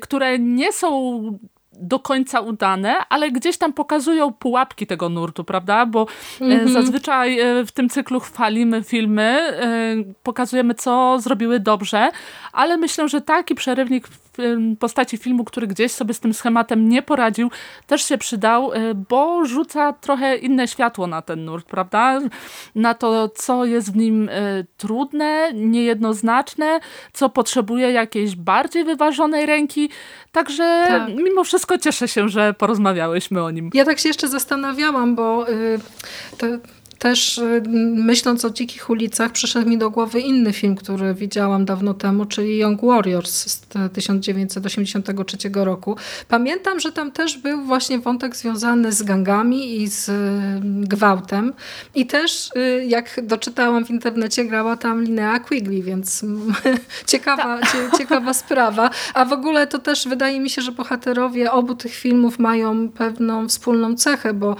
[0.00, 1.22] które nie są
[1.80, 5.86] do końca udane, ale gdzieś tam pokazują pułapki tego nurtu, prawda?
[5.86, 6.06] Bo
[6.40, 6.72] mm -hmm.
[6.72, 12.10] zazwyczaj e, w tym cyklu chwalimy filmy, e, pokazujemy co zrobiły dobrze,
[12.52, 14.25] ale myślę, że taki przerywnik w
[14.78, 17.50] postaci filmu, który gdzieś sobie z tym schematem nie poradził,
[17.86, 18.70] też się przydał,
[19.08, 22.20] bo rzuca trochę inne światło na ten nurt, prawda?
[22.74, 24.30] Na to, co jest w nim
[24.76, 26.80] trudne, niejednoznaczne,
[27.12, 29.90] co potrzebuje jakiejś bardziej wyważonej ręki,
[30.32, 31.08] także tak.
[31.14, 33.70] mimo wszystko cieszę się, że porozmawiałyśmy o nim.
[33.74, 35.80] Ja tak się jeszcze zastanawiałam, bo y,
[36.38, 36.46] to
[36.98, 37.62] też y,
[37.94, 42.58] myśląc o dzikich ulicach przyszedł mi do głowy inny film, który widziałam dawno temu, czyli
[42.58, 45.96] Young Warriors z 1983 roku.
[46.28, 50.12] Pamiętam, że tam też był właśnie wątek związany z gangami i z y,
[50.62, 51.52] gwałtem
[51.94, 56.24] i też y, jak doczytałam w internecie grała tam Linnea Quigley, więc
[57.06, 57.60] ciekawa,
[57.98, 58.90] ciekawa sprawa.
[59.14, 63.48] A w ogóle to też wydaje mi się, że bohaterowie obu tych filmów mają pewną
[63.48, 64.56] wspólną cechę, bo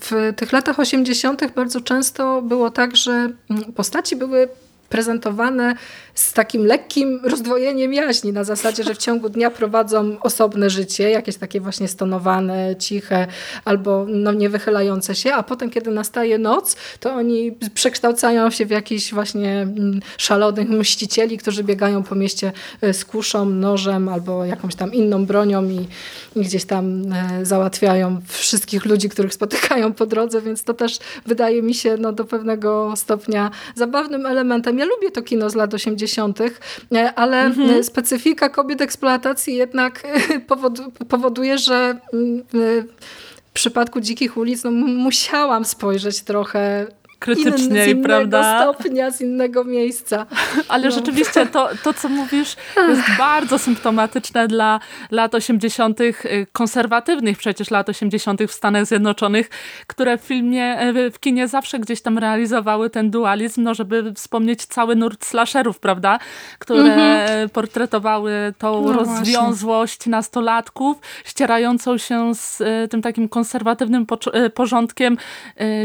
[0.00, 3.28] w tych latach 80 bardzo często było tak, że
[3.76, 4.48] postaci były
[4.88, 5.74] prezentowane
[6.14, 11.36] z takim lekkim rozdwojeniem jaźni, na zasadzie, że w ciągu dnia prowadzą osobne życie, jakieś
[11.36, 13.26] takie właśnie stonowane, ciche
[13.64, 18.70] albo no, nie wychylające się, a potem, kiedy nastaje noc, to oni przekształcają się w
[18.70, 24.74] jakichś właśnie mm, szalonych mścicieli, którzy biegają po mieście e, z kuszą, nożem albo jakąś
[24.74, 25.86] tam inną bronią i,
[26.36, 31.62] i gdzieś tam e, załatwiają wszystkich ludzi, których spotykają po drodze, więc to też wydaje
[31.62, 34.78] mi się no, do pewnego stopnia zabawnym elementem.
[34.78, 36.03] Ja lubię to kino z lat 80
[36.94, 37.70] E, ale mhm.
[37.70, 40.40] E, specyfika kobiet eksploatacji jednak e,
[41.08, 46.86] powoduje, że mm, w przypadku dzikich ulic no, musiałam spojrzeć trochę
[47.24, 48.60] krytyczniej, in, z prawda?
[48.62, 50.26] stopnia, z innego miejsca.
[50.68, 50.90] Ale no.
[50.90, 52.56] rzeczywiście to, to, co mówisz,
[52.88, 54.80] jest bardzo symptomatyczne dla
[55.10, 56.14] lat 80., y,
[56.52, 58.42] konserwatywnych przecież lat 80.
[58.42, 59.50] w Stanach Zjednoczonych,
[59.86, 64.66] które w filmie, y, w kinie zawsze gdzieś tam realizowały ten dualizm, no żeby wspomnieć
[64.66, 66.18] cały nurt slasherów, prawda?
[66.58, 67.48] Które mhm.
[67.48, 70.10] portretowały tą no rozwiązłość właśnie.
[70.10, 74.06] nastolatków, ścierającą się z y, tym takim konserwatywnym
[74.54, 75.16] porządkiem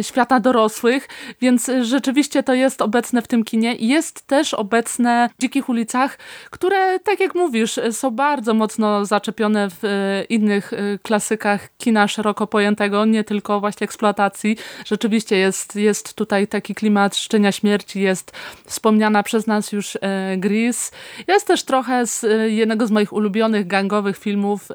[0.02, 1.08] świata dorosłych,
[1.42, 3.76] więc rzeczywiście to jest obecne w tym kinie.
[3.76, 6.18] Jest też obecne w Dzikich ulicach,
[6.50, 10.72] które, tak jak mówisz, są bardzo mocno zaczepione w e, innych
[11.04, 14.58] klasykach kina szeroko pojętego, nie tylko właśnie eksploatacji.
[14.86, 18.32] Rzeczywiście jest, jest tutaj taki klimat szczenia śmierci, jest
[18.66, 19.98] wspomniana przez nas już
[20.38, 20.92] Gris.
[21.28, 24.68] Jest też trochę z jednego z moich ulubionych gangowych filmów,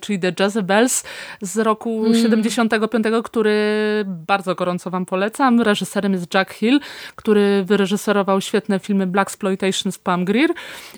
[0.00, 1.04] czyli The Jezebels
[1.40, 2.22] z roku mm.
[2.22, 3.54] 75, który
[4.06, 5.60] bardzo gorąco wam polecam.
[5.60, 6.80] Reżyser reżyserem jest Jack Hill,
[7.16, 10.50] który wyreżyserował świetne filmy Black Exploitation z Pam Greer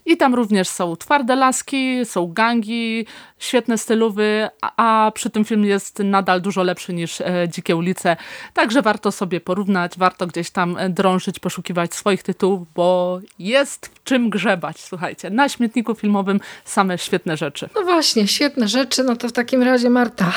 [0.07, 3.07] i tam również są twarde laski, są gangi,
[3.39, 8.17] świetne stylowy, a, przy tym film jest nadal dużo lepszy niż e, Dzikie ulice,
[8.55, 14.05] także warto sobie porównać, warto gdzieś tam e, drążyć, poszukiwać swoich tytułów, bo jest w
[14.05, 17.69] czym grzebać, słuchajcie, na śmietniku filmowym same świetne rzeczy.
[17.75, 20.33] No właśnie, świetne rzeczy, no to w takim razie Marta,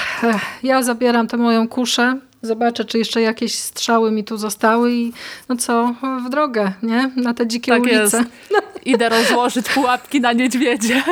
[0.63, 5.13] ja zabieram tę moją kuszę, Zobaczę, czy jeszcze jakieś strzały mi tu zostały i
[5.49, 5.95] no co,
[6.25, 7.11] w drogę, nie?
[7.15, 7.97] Na te dzikie tak ulice.
[7.99, 8.17] Jest.
[8.85, 11.03] Idę rozłożyć pułapki na niedźwiedzie.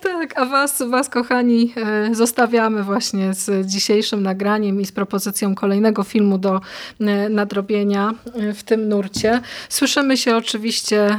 [0.00, 6.02] Tak, a was, was kochani e, zostawiamy właśnie z dzisiejszym nagraniem i z propozycją kolejnego
[6.02, 6.60] filmu do
[7.00, 9.40] e, nadrobienia e, w tym nurcie.
[9.68, 11.18] Słyszymy się oczywiście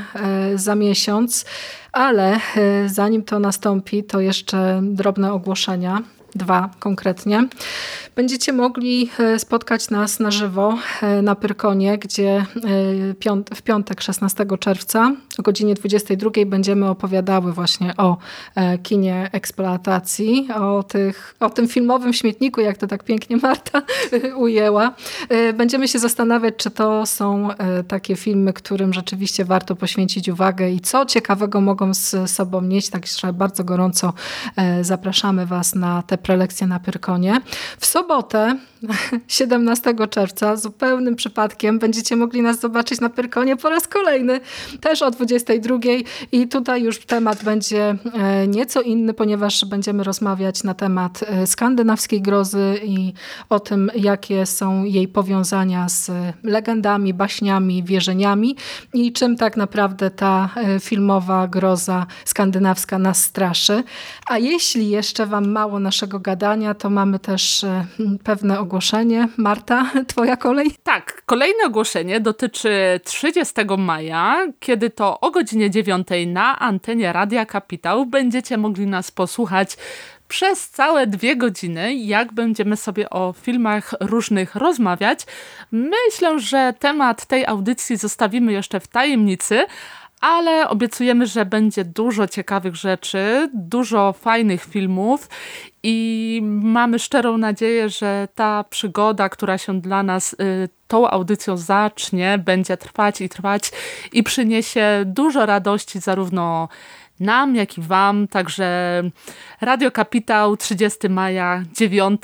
[0.56, 1.46] za miesiąc,
[1.92, 2.40] ale
[2.88, 6.02] zanim to nastąpi, to jeszcze drobne ogłoszenia
[6.36, 7.48] dwa konkretnie.
[8.18, 12.46] Będziecie mogli e, spotkać nas na żywo e, na Pyrkonie, gdzie e,
[13.56, 18.18] w piątek 16 czerwca o godzinie 22 będziemy opowiadały właśnie o
[18.84, 23.82] kinie eksploatacji, o, tych, o tym filmowym śmietniku, jak to tak pięknie Marta
[24.38, 24.96] ujęła.
[25.54, 27.50] Będziemy się zastanawiać, czy to są
[27.88, 32.90] takie filmy, którym rzeczywiście warto poświęcić uwagę i co ciekawego mogą z sobą nieść.
[32.90, 34.14] Także bardzo gorąco
[34.82, 37.42] zapraszamy Was na te prelekcje na Pyrkonie.
[37.80, 38.56] W sobotę
[39.28, 44.40] 17 czerwca zupełnym przypadkiem będziecie mogli nas zobaczyć na Pyrkonie po raz kolejny,
[44.82, 45.78] też o 22
[46.32, 52.22] i tutaj już temat będzie e, nieco inny, ponieważ będziemy rozmawiać na temat e, skandynawskiej
[52.22, 53.14] grozy i
[53.50, 56.12] o tym, jakie są jej powiązania z
[56.44, 58.56] legendami, baśniami, wierzeniami
[58.94, 63.84] i czym tak naprawdę ta e, filmowa groza skandynawska nas straszy.
[64.28, 67.66] A jeśli jeszcze wam mało naszego gadania, to mamy też
[68.24, 69.28] pewne ogłoszenie.
[69.38, 70.72] Marta, twoja kolej?
[70.84, 78.06] Tak, kolejne ogłoszenie dotyczy 30 maja, kiedy to o godzinie 9 na antenie Radia Kapitał
[78.06, 79.78] będziecie mogli nas posłuchać
[80.28, 85.26] przez całe dwie godziny, jak będziemy sobie o filmach różnych rozmawiać.
[85.72, 89.66] Myślę, że temat tej audycji zostawimy jeszcze w tajemnicy,
[90.22, 95.30] ale obiecujemy, że będzie dużo ciekawych rzeczy, dużo fajnych filmów
[95.84, 102.38] i mamy szczerą nadzieję, że ta przygoda, która się dla nas y, tą audycją zacznie,
[102.46, 103.72] będzie trwać i trwać
[104.14, 106.70] i przyniesie dużo radości zarówno
[107.20, 108.28] nam, jak i wam.
[108.28, 109.04] Także
[109.62, 112.22] Radio Kapitał 30 maja, 9.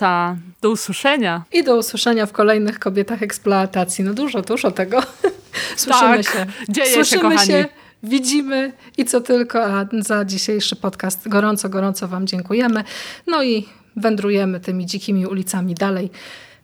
[0.62, 1.44] Do usłyszenia.
[1.52, 4.04] I do usłyszenia w kolejnych kobietach eksploatacji.
[4.04, 5.02] No dużo, dużo tego.
[5.76, 6.46] Słyszymy tak, się.
[6.70, 7.48] Dzieje Słyszymy się, kochani.
[7.48, 12.84] się widzimy i co tylko, a za dzisiejszy podcast gorąco, gorąco Wam dziękujemy.
[13.28, 16.12] No i wędrujemy tymi dzikimi ulicami dalej.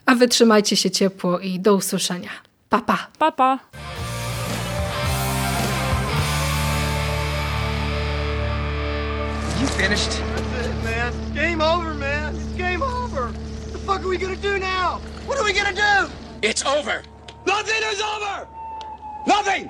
[0.06, 2.30] A wytrzymajcie się ciepło i do usłyszenia.
[2.70, 3.07] Papa.
[3.20, 3.60] Papa.
[3.72, 3.80] Pa.
[9.61, 10.22] You finished?
[10.56, 11.14] That's it, man.
[11.36, 12.36] Game over, man.
[12.36, 13.24] It's game over.
[13.24, 14.99] What the fuck are we gonna do now?
[15.28, 16.10] What are we gonna do?
[16.41, 17.03] It's over.
[17.45, 18.48] Nothing is over!
[19.26, 19.70] Nothing!